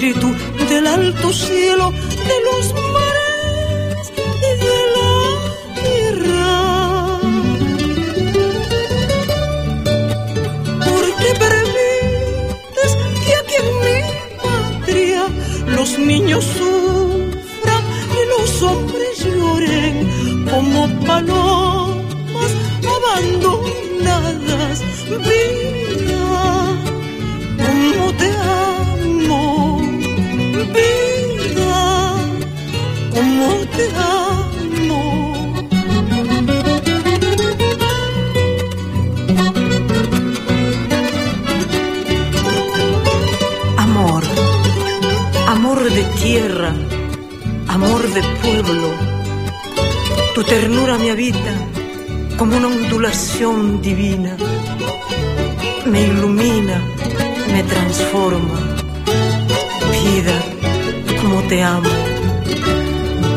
espíritu 0.00 0.28
del 0.70 0.86
alto 0.86 1.30
cielo, 1.30 1.92
de 1.92 2.36
los 2.48 2.74
mares 2.94 4.12
y 4.16 4.50
de 4.64 4.78
la 4.96 5.12
tierra. 5.82 6.52
Porque 10.88 11.28
permites 11.44 12.90
que 13.24 13.32
aquí 13.40 13.56
en 13.62 13.68
mi 13.84 13.98
patria 14.42 15.22
los 15.76 15.90
niños 15.98 16.44
sufran 16.44 17.84
y 18.18 18.20
los 18.32 18.50
hombres 18.62 19.14
lloren 19.22 19.94
como 20.50 20.80
palomas 21.06 22.52
abandonadas. 22.96 24.76
Amor, 43.76 44.22
amor 45.46 45.90
de 45.90 46.04
tierra, 46.22 46.72
amor 47.68 48.02
de 48.14 48.22
pueblo. 48.42 48.88
Tu 50.34 50.42
ternura 50.44 50.98
me 50.98 51.10
habita 51.10 51.52
como 52.38 52.56
una 52.56 52.68
ondulación 52.68 53.82
divina. 53.82 54.36
Me 55.86 56.06
ilumina, 56.06 56.82
me 57.52 57.62
transforma. 57.64 58.58
Vida, 59.92 60.36
como 61.20 61.42
te 61.42 61.62
amo. 61.62 61.90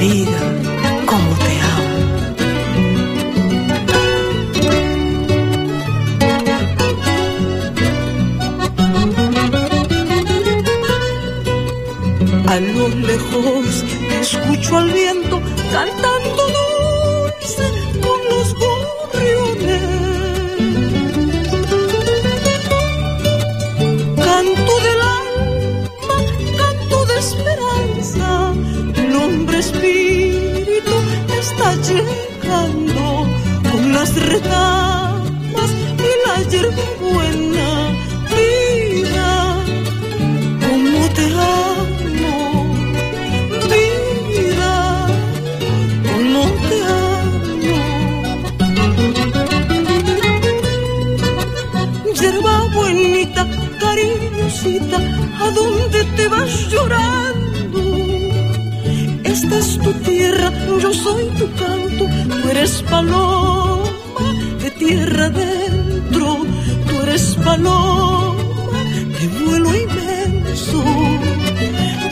Vida, 0.04 0.42
como 1.06 1.30
te 1.44 1.54
amo. 1.76 1.92
A 12.50 12.60
lo 12.60 12.90
lejos 12.90 13.86
escucho 14.20 14.78
al 14.78 14.92
viento 14.92 15.42
cantando 15.72 16.13
con 33.72 33.94
las 33.94 34.16
retamas 34.16 35.70
y 35.98 36.12
la 36.26 36.36
hierba 36.50 36.86
buena. 37.02 37.68
Vida, 38.36 39.32
como 40.66 41.02
te 41.18 41.26
amo, 41.26 42.38
vida, 43.74 44.74
como 46.10 46.42
te 46.68 46.78
amo. 47.06 47.82
Hierba 52.20 52.56
buenita, 52.76 53.42
cariñosita, 53.80 54.98
¿a 55.44 55.48
dónde 55.52 56.00
te 56.16 56.28
vas 56.28 56.52
llorando? 56.72 57.43
Esta 59.44 59.58
es 59.58 59.78
tu 59.78 59.92
tierra, 60.10 60.54
yo 60.80 60.94
soy 60.94 61.26
tu 61.38 61.46
canto, 61.56 62.06
tú 62.42 62.50
eres 62.50 62.82
paloma 62.84 63.84
de 64.62 64.72
tierra 64.72 65.26
adentro, 65.26 66.46
tú 66.88 67.02
eres 67.02 67.36
paloma 67.44 68.38
de 69.20 69.28
vuelo 69.44 69.70
inmenso. 69.76 70.82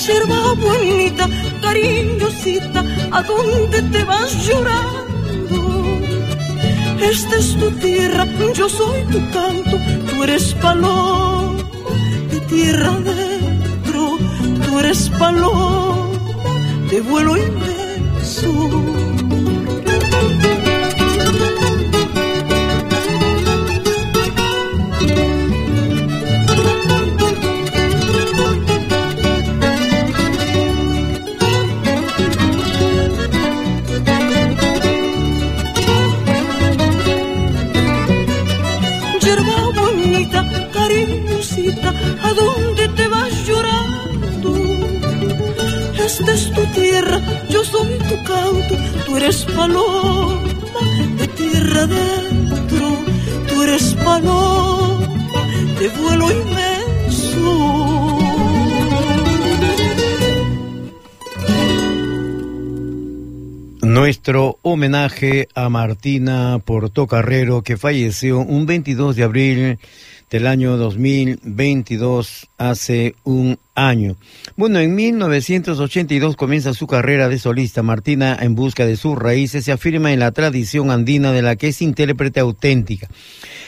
Yerba 0.06 0.40
bonita, 0.56 1.30
cariñosita, 1.62 2.84
¿a 3.12 3.24
dónde 3.24 3.82
te 3.82 4.04
vas 4.04 4.46
llorando? 4.46 6.02
Esta 7.02 7.38
es 7.38 7.56
tu 7.56 7.72
tierra, 7.80 8.28
yo 8.54 8.68
soy 8.68 9.04
tu 9.06 9.20
canto, 9.32 9.78
tú 10.10 10.24
eres 10.26 10.54
paloma 10.56 11.64
de 12.30 12.40
tierra 12.42 12.92
adentro, 12.92 14.18
tú 14.66 14.80
eres 14.80 15.10
paloma 15.18 16.01
de 16.92 17.00
vuelo 17.00 17.38
inmenso. 17.38 18.91
Esta 46.12 46.34
es 46.34 46.52
tu 46.52 46.66
tierra, 46.74 47.22
yo 47.50 47.64
soy 47.64 47.98
tu 48.00 48.22
canto, 48.26 48.76
tú 49.06 49.16
eres 49.16 49.46
paloma 49.46 50.42
de 51.18 51.28
tierra 51.30 51.84
adentro, 51.84 52.98
tú 53.48 53.64
eres 53.64 53.96
paloma 54.04 55.08
de 55.80 55.88
vuelo 55.88 56.30
inmenso. 56.30 58.20
Nuestro 63.82 64.60
homenaje 64.64 65.48
a 65.56 65.70
Martina 65.70 66.60
Portocarrero, 66.60 67.62
que 67.62 67.78
falleció 67.78 68.40
un 68.40 68.66
22 68.66 69.16
de 69.16 69.24
abril 69.24 69.80
del 70.32 70.48
año 70.48 70.78
2022, 70.78 72.50
hace 72.58 73.16
un 73.26 73.60
año. 73.76 74.16
Bueno, 74.56 74.80
en 74.80 74.96
1982 74.96 76.38
comienza 76.38 76.74
su 76.74 76.88
carrera 76.88 77.28
de 77.28 77.38
solista. 77.38 77.84
Martina, 77.84 78.38
en 78.40 78.56
busca 78.56 78.86
de 78.86 78.96
sus 78.96 79.18
raíces, 79.18 79.66
se 79.66 79.74
afirma 79.74 80.14
en 80.14 80.20
la 80.20 80.32
tradición 80.32 80.90
andina 80.90 81.34
de 81.34 81.42
la 81.42 81.58
que 81.58 81.68
es 81.68 81.82
intérprete 81.82 82.40
auténtica. 82.40 83.10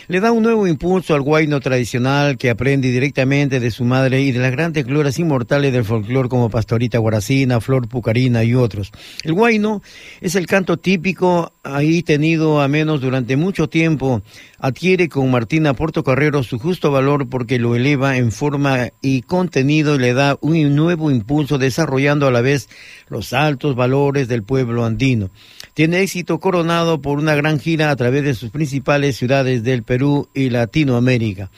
Le 0.08 0.22
da 0.22 0.32
un 0.32 0.44
nuevo 0.44 0.66
impulso 0.66 1.16
al 1.16 1.22
guayno 1.22 1.60
tradicional 1.60 2.38
que 2.38 2.50
aprende 2.50 2.92
directamente 2.92 3.60
de 3.60 3.72
su 3.72 3.84
madre 3.84 4.22
y 4.22 4.32
de 4.32 4.40
las 4.40 4.52
grandes 4.52 4.86
glorias 4.86 5.20
inmortales 5.20 5.74
del 5.74 5.84
folclore 5.84 6.30
como 6.30 6.50
Pastorita 6.50 6.98
Guaracina, 6.98 7.60
Flor 7.60 7.90
Pucarina 7.90 8.44
y 8.44 8.56
otros. 8.56 8.92
El 9.24 9.34
guayno 9.34 9.82
es 10.22 10.36
el 10.36 10.46
canto 10.46 10.78
típico 10.78 11.53
ahí 11.64 12.04
tenido 12.04 12.62
a 12.62 12.68
menos 12.68 13.02
durante 13.02 13.38
mucho 13.38 13.70
tiempo. 13.70 14.22
Adquiere 14.60 15.08
con 15.08 15.32
Martina 15.32 15.74
Portocarrero 15.74 16.44
su 16.44 16.60
justo 16.60 16.92
valor 16.92 17.30
porque 17.30 17.58
lo 17.58 17.76
eleva 17.76 18.18
en 18.18 18.32
forma 18.32 18.90
y 19.02 19.22
contenido 19.22 19.96
y 19.96 20.00
le 20.00 20.14
da 20.14 20.38
un 20.42 20.76
nuevo 20.76 21.10
impulso 21.10 21.58
desarrollando 21.58 22.28
a 22.28 22.32
la 22.32 22.42
vez 22.42 22.70
los 23.08 23.34
altos 23.34 23.76
valores 23.76 24.28
del 24.28 24.44
pueblo 24.44 24.86
andino. 24.86 25.30
Tiene 25.74 26.02
éxito 26.02 26.40
coronado 26.40 27.02
por 27.02 27.18
una 27.18 27.34
gran 27.36 27.60
gira 27.60 27.90
a 27.90 27.96
través 27.96 28.24
de 28.24 28.36
sus 28.36 28.52
principales 28.52 29.16
ciudades 29.16 29.64
del 29.64 29.84
Perú 29.84 30.30
y 30.34 30.50
Latinoamérica. 30.50 31.50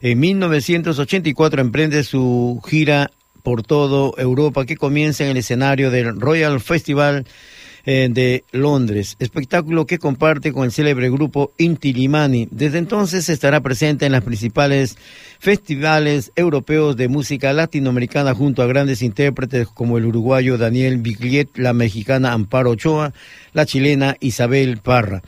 En 0.00 0.18
1984 0.18 1.60
emprende 1.60 2.02
su 2.04 2.60
gira 2.66 3.10
por 3.42 3.62
todo 3.62 4.14
Europa 4.18 4.64
que 4.64 4.76
comienza 4.76 5.24
en 5.24 5.30
el 5.30 5.36
escenario 5.36 5.90
del 5.90 6.18
Royal 6.18 6.60
Festival 6.60 7.26
eh, 7.84 8.08
de 8.10 8.44
Londres, 8.52 9.16
espectáculo 9.18 9.86
que 9.86 9.98
comparte 9.98 10.52
con 10.52 10.64
el 10.64 10.72
célebre 10.72 11.10
grupo 11.10 11.52
Inti 11.58 11.92
Limani. 11.92 12.48
Desde 12.50 12.78
entonces 12.78 13.28
estará 13.28 13.60
presente 13.60 14.06
en 14.06 14.12
las 14.12 14.22
principales 14.22 14.96
festivales 15.38 16.32
europeos 16.36 16.96
de 16.96 17.08
música 17.08 17.52
latinoamericana 17.52 18.34
junto 18.34 18.62
a 18.62 18.66
grandes 18.66 19.02
intérpretes 19.02 19.68
como 19.68 19.98
el 19.98 20.06
uruguayo 20.06 20.58
Daniel 20.58 20.98
Bigliet, 20.98 21.48
la 21.56 21.72
mexicana 21.72 22.32
Amparo 22.32 22.70
Ochoa, 22.70 23.12
la 23.52 23.66
chilena 23.66 24.16
Isabel 24.20 24.78
Parra. 24.78 25.22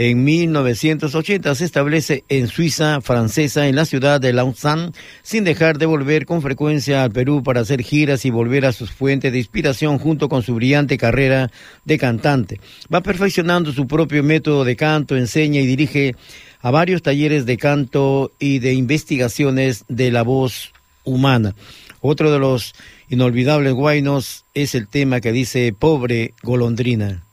En 0.00 0.22
1980 0.22 1.56
se 1.56 1.64
establece 1.64 2.22
en 2.28 2.46
Suiza 2.46 3.00
francesa, 3.00 3.66
en 3.66 3.74
la 3.74 3.84
ciudad 3.84 4.20
de 4.20 4.32
Lausanne, 4.32 4.92
sin 5.22 5.42
dejar 5.42 5.76
de 5.76 5.86
volver 5.86 6.24
con 6.24 6.40
frecuencia 6.40 7.02
al 7.02 7.10
Perú 7.10 7.42
para 7.42 7.62
hacer 7.62 7.82
giras 7.82 8.24
y 8.24 8.30
volver 8.30 8.64
a 8.64 8.70
sus 8.72 8.92
fuentes 8.92 9.32
de 9.32 9.38
inspiración 9.38 9.98
junto 9.98 10.28
con 10.28 10.44
su 10.44 10.54
brillante 10.54 10.96
carrera 10.98 11.50
de 11.84 11.98
cantante. 11.98 12.60
Va 12.94 13.00
perfeccionando 13.00 13.72
su 13.72 13.88
propio 13.88 14.22
método 14.22 14.62
de 14.62 14.76
canto, 14.76 15.16
enseña 15.16 15.60
y 15.60 15.66
dirige 15.66 16.14
a 16.60 16.70
varios 16.70 17.02
talleres 17.02 17.44
de 17.44 17.56
canto 17.56 18.30
y 18.38 18.60
de 18.60 18.74
investigaciones 18.74 19.84
de 19.88 20.12
la 20.12 20.22
voz 20.22 20.72
humana. 21.02 21.56
Otro 22.00 22.30
de 22.30 22.38
los 22.38 22.72
inolvidables 23.08 23.72
guainos 23.72 24.44
es 24.54 24.76
el 24.76 24.86
tema 24.86 25.20
que 25.20 25.32
dice 25.32 25.74
Pobre 25.76 26.34
golondrina. 26.44 27.24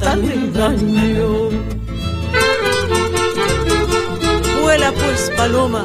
Fatal 0.00 0.24
engaño. 0.30 1.50
Vuela 4.62 4.92
pues 4.92 5.30
paloma, 5.36 5.84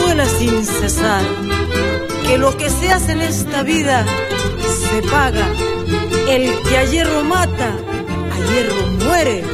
vuela 0.00 0.26
sin 0.26 0.64
cesar. 0.64 1.22
Que 2.26 2.38
lo 2.38 2.56
que 2.56 2.70
se 2.70 2.90
hace 2.90 3.12
en 3.12 3.22
esta 3.22 3.62
vida 3.62 4.06
se 4.90 5.02
paga. 5.08 5.46
El 6.28 6.50
que 6.62 6.76
a 6.76 6.84
hierro 6.84 7.22
mata, 7.24 7.70
a 8.32 8.36
hierro 8.48 8.86
muere. 9.04 9.44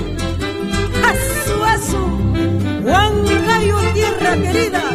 ¡Asu, 1.11 1.65
asu! 1.65 2.03
¡Huancayo, 2.85 3.79
tierra 3.95 4.37
querida! 4.37 4.90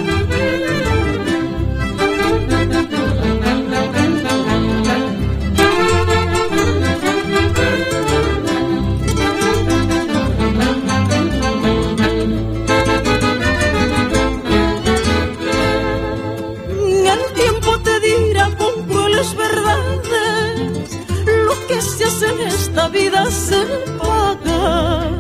Vida 22.96 23.30
se 23.30 23.62
paga. 24.00 25.12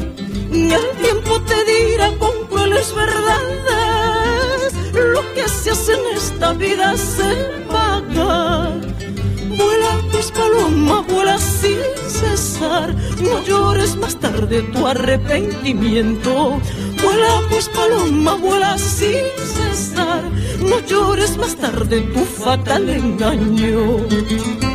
Y 0.52 0.72
el 0.72 0.88
tiempo 1.04 1.42
te 1.42 1.58
dirá 1.72 2.10
con 2.18 2.34
crueles 2.50 2.94
verdades 2.96 4.74
lo 4.94 5.22
que 5.34 5.48
se 5.50 5.72
hace 5.72 5.94
en 5.94 6.06
esta 6.16 6.54
vida 6.54 6.96
se 6.96 7.32
paga. 7.70 8.72
Vuela 9.60 9.94
pues 10.12 10.32
paloma, 10.32 11.02
vuela 11.02 11.38
sin 11.38 11.82
cesar, 12.08 12.96
no 13.22 13.44
llores 13.44 13.96
más 13.98 14.16
tarde 14.20 14.62
tu 14.74 14.88
arrepentimiento. 14.88 16.62
Vuela 17.04 17.34
pues 17.50 17.68
paloma, 17.70 18.36
vuela 18.36 18.78
sin 18.78 19.26
cesar, 19.58 20.24
no 20.60 20.80
llores 20.88 21.38
más 21.38 21.56
tarde 21.58 22.02
tu 22.14 22.24
fatal 22.24 22.90
engaño. 22.90 24.75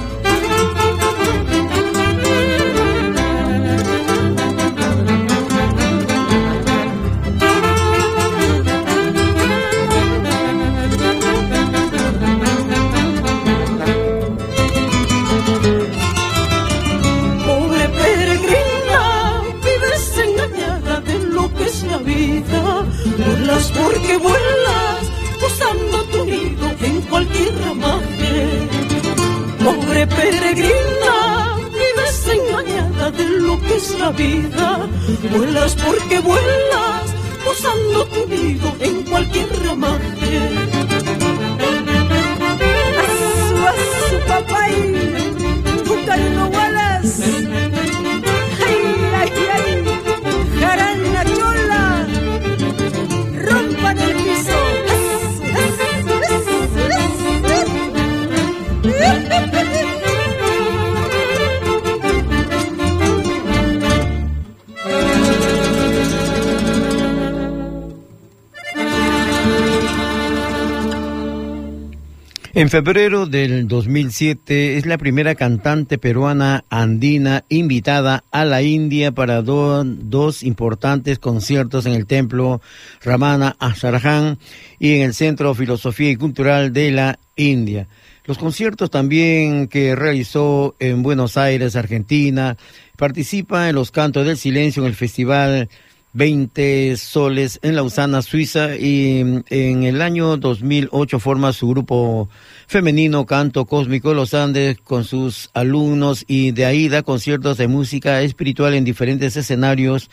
En 72.71 72.85
febrero 72.85 73.27
del 73.27 73.66
2007 73.66 74.77
es 74.77 74.87
la 74.87 74.97
primera 74.97 75.35
cantante 75.35 75.99
peruana 75.99 76.64
andina 76.71 77.45
invitada 77.49 78.23
a 78.31 78.45
la 78.45 78.62
India 78.62 79.11
para 79.11 79.43
do- 79.43 79.83
dos 79.83 80.45
importantes 80.45 81.18
conciertos 81.18 81.85
en 81.87 81.95
el 81.95 82.07
templo 82.07 82.61
Ramana 83.03 83.57
Asarjan 83.59 84.39
y 84.79 84.95
en 84.95 85.03
el 85.03 85.14
Centro 85.14 85.53
Filosofía 85.57 86.12
y 86.12 86.16
Cultural 86.16 86.73
de 86.73 86.93
la 86.93 87.18
India. 87.35 87.89
Los 88.25 88.39
conciertos 88.39 88.89
también 88.89 89.66
que 89.66 89.97
realizó 89.97 90.77
en 90.79 91.03
Buenos 91.03 91.37
Aires, 91.37 91.75
Argentina, 91.75 92.57
participa 92.97 93.68
en 93.68 93.75
los 93.75 93.91
Cantos 93.91 94.25
del 94.25 94.37
Silencio 94.37 94.85
en 94.85 94.91
el 94.91 94.95
Festival 94.95 95.68
20 96.13 96.97
soles 96.97 97.61
en 97.63 97.77
Lausana, 97.77 98.23
Suiza, 98.23 98.77
y 98.77 99.23
mm, 99.25 99.45
en 99.51 99.85
el 99.85 100.03
año 100.03 100.37
2008 100.37 101.21
forma 101.21 101.53
su 101.53 101.69
grupo 101.69 102.29
femenino 102.67 103.27
Canto 103.27 103.65
Cósmico 103.65 104.15
Los 104.15 104.35
Andes 104.35 104.79
con 104.79 105.05
sus 105.05 105.51
alumnos 105.55 106.25
y 106.27 106.53
de 106.53 106.65
ahí 106.65 106.89
da 106.89 107.03
conciertos 107.03 107.59
de 107.59 107.69
música 107.69 108.23
espiritual 108.23 108.75
en 108.75 108.85
diferentes 108.85 109.37
escenarios 109.37 110.11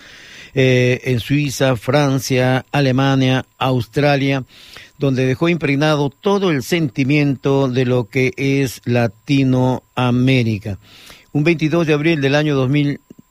eh, 0.54 1.02
en 1.04 1.20
Suiza, 1.20 1.76
Francia, 1.76 2.66
Alemania, 2.72 3.46
Australia, 3.58 4.44
donde 4.98 5.26
dejó 5.26 5.50
impregnado 5.50 6.10
todo 6.10 6.52
el 6.52 6.64
sentimiento 6.64 7.68
de 7.68 7.86
lo 7.86 8.08
que 8.08 8.34
es 8.38 8.82
Latinoamérica. 8.86 10.80
Un 11.32 11.44
22 11.44 11.86
de 11.86 11.94
abril 11.94 12.22
del 12.22 12.34
año 12.34 12.56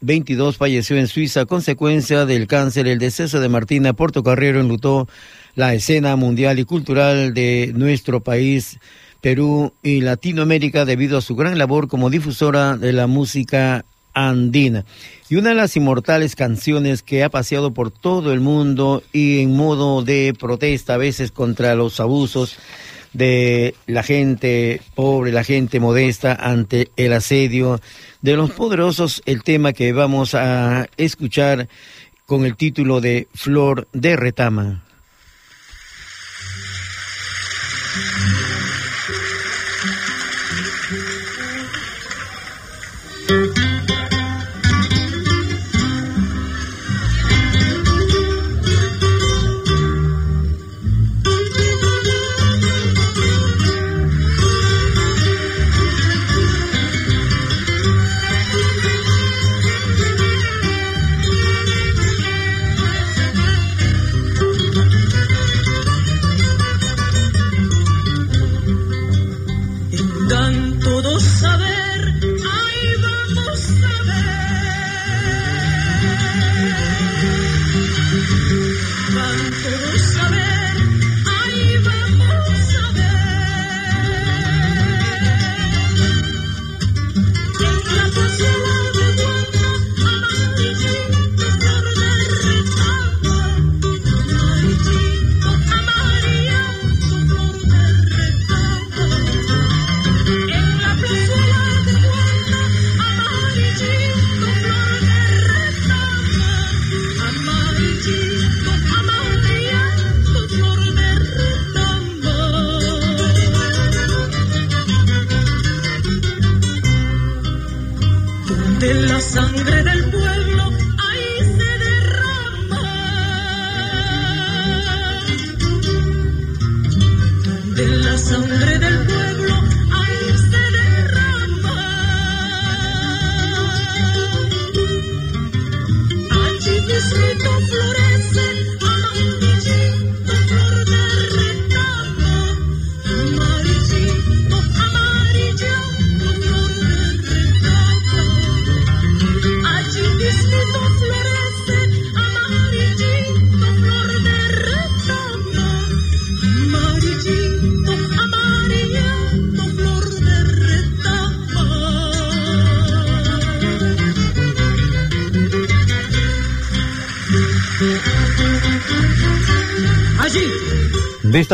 2022 0.06 0.56
falleció 0.56 0.96
en 0.98 1.08
Suiza 1.08 1.40
a 1.40 1.46
consecuencia 1.46 2.26
del 2.26 2.46
cáncer. 2.46 2.86
El 2.86 3.00
deceso 3.00 3.40
de 3.40 3.48
Martina 3.48 3.92
Portocarrero 3.92 4.60
enlutó 4.60 5.08
la 5.56 5.74
escena 5.74 6.14
mundial 6.14 6.60
y 6.60 6.64
cultural 6.64 7.34
de 7.34 7.72
nuestro 7.74 8.20
país, 8.20 8.78
Perú 9.20 9.72
y 9.82 10.02
Latinoamérica 10.02 10.84
debido 10.84 11.18
a 11.18 11.22
su 11.22 11.34
gran 11.34 11.58
labor 11.58 11.88
como 11.88 12.08
difusora 12.08 12.76
de 12.76 12.92
la 12.92 13.08
música 13.08 13.84
andina. 14.14 14.84
Y 15.28 15.34
una 15.34 15.48
de 15.48 15.56
las 15.56 15.76
inmortales 15.76 16.36
canciones 16.36 17.02
que 17.02 17.24
ha 17.24 17.28
paseado 17.28 17.74
por 17.74 17.90
todo 17.90 18.32
el 18.32 18.38
mundo 18.38 19.02
y 19.12 19.40
en 19.40 19.56
modo 19.56 20.02
de 20.02 20.34
protesta 20.38 20.94
a 20.94 20.98
veces 20.98 21.32
contra 21.32 21.74
los 21.74 21.98
abusos 21.98 22.58
de 23.16 23.74
la 23.86 24.02
gente 24.02 24.82
pobre, 24.94 25.32
la 25.32 25.42
gente 25.42 25.80
modesta 25.80 26.34
ante 26.34 26.90
el 26.96 27.14
asedio 27.14 27.80
de 28.20 28.36
los 28.36 28.50
poderosos, 28.50 29.22
el 29.24 29.42
tema 29.42 29.72
que 29.72 29.94
vamos 29.94 30.34
a 30.34 30.86
escuchar 30.98 31.66
con 32.26 32.44
el 32.44 32.56
título 32.56 33.00
de 33.00 33.26
Flor 33.34 33.88
de 33.94 34.16
Retama. 34.16 34.82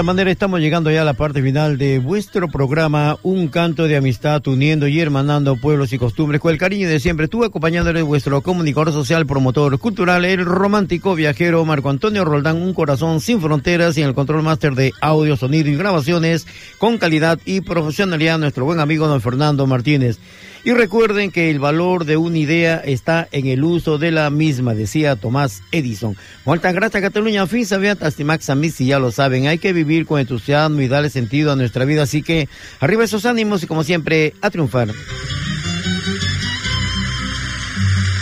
Esta 0.03 0.13
manera 0.13 0.33
estamos 0.33 0.59
llegando 0.59 0.91
ya 0.91 1.03
a 1.03 1.05
la 1.05 1.15
parte 1.15 1.41
final 1.43 1.79
de 1.79 2.01
vuestro 2.01 2.49
programa 2.49 3.19
Un 3.23 3.47
canto 3.47 3.87
de 3.87 3.97
amistad 3.97 4.45
uniendo 4.49 4.89
y 4.89 4.99
hermanando 4.99 5.55
pueblos 5.55 5.93
y 5.93 5.99
costumbres 5.99 6.41
con 6.41 6.51
el 6.51 6.59
cariño 6.59 6.89
de 6.89 6.99
siempre. 6.99 7.29
Tú 7.29 7.45
acompañándole 7.45 8.03
vuestro 8.03 8.41
comunicador 8.41 8.93
social, 8.93 9.27
promotor 9.27 9.79
cultural, 9.79 10.25
el 10.25 10.45
romántico 10.45 11.15
viajero 11.15 11.65
Marco 11.65 11.89
Antonio 11.89 12.25
Roldán, 12.25 12.57
un 12.57 12.75
corazón 12.75 13.21
sin 13.21 13.41
fronteras 13.41 13.97
y 13.97 14.03
el 14.03 14.13
control 14.13 14.43
máster 14.43 14.75
de 14.75 14.93
audio, 15.01 15.37
sonido 15.37 15.71
y 15.71 15.77
grabaciones 15.77 16.49
con 16.79 16.99
calidad 16.99 17.39
y 17.45 17.61
profesionalidad 17.61 18.41
nuestro 18.41 18.65
buen 18.65 18.81
amigo 18.81 19.07
don 19.07 19.21
Fernando 19.21 19.69
Martínez. 19.69 20.19
Y 20.65 20.73
recuerden 20.73 21.33
que 21.33 21.51
el 21.51 21.59
valor 21.59 22.05
de 22.05 22.17
una 22.17 22.39
idea 22.39 22.77
está 22.77 23.29
en 23.33 23.47
el 23.47 23.65
uso 23.65 23.99
de 23.99 24.13
la 24.13 24.31
misma, 24.31 24.75
decía 24.75 25.17
Tomás 25.17 25.61
Edison. 25.73 26.17
Muchas 26.45 26.73
gracias 26.73 27.03
Cataluña, 27.03 27.47
fin 27.49 27.67
sabían 27.67 27.99
Tastimax 27.99 28.49
si 28.73 28.87
ya 28.87 29.01
lo 29.01 29.11
saben, 29.11 29.49
hay 29.49 29.59
que 29.59 29.73
vivir 29.73 30.07
con 30.07 30.21
entusiasmo 30.21 30.81
y 30.81 30.89
darle 30.89 31.11
sentido 31.11 31.51
a 31.51 31.57
nuestra 31.57 31.85
vida, 31.85 32.03
así 32.03 32.23
que 32.23 32.49
arriba 32.79 33.03
esos 33.03 33.27
ánimos 33.27 33.65
y 33.65 33.67
como 33.67 33.83
siempre, 33.83 34.35
a 34.41 34.51
triunfar. 34.51 34.89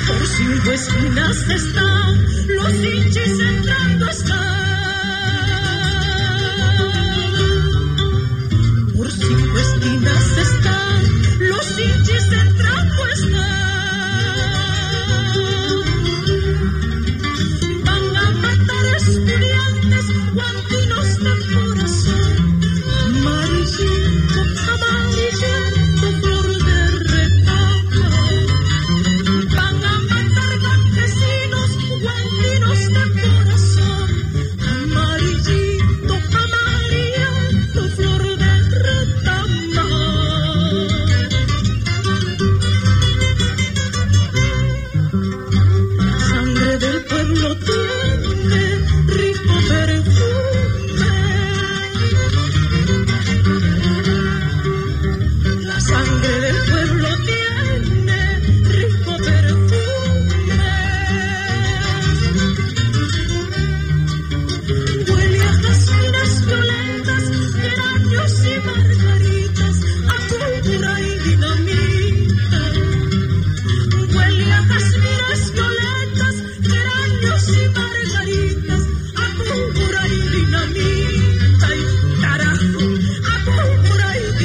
Por 0.07 0.27
cinco 0.27 0.71
esquinas 0.73 1.49
están 1.49 2.25
los 2.49 2.75
hinchis 2.75 3.41
entrando 3.41 4.09
están. 4.09 4.61
Por 8.97 9.11
cinco 9.11 9.59
esquinas 9.59 10.39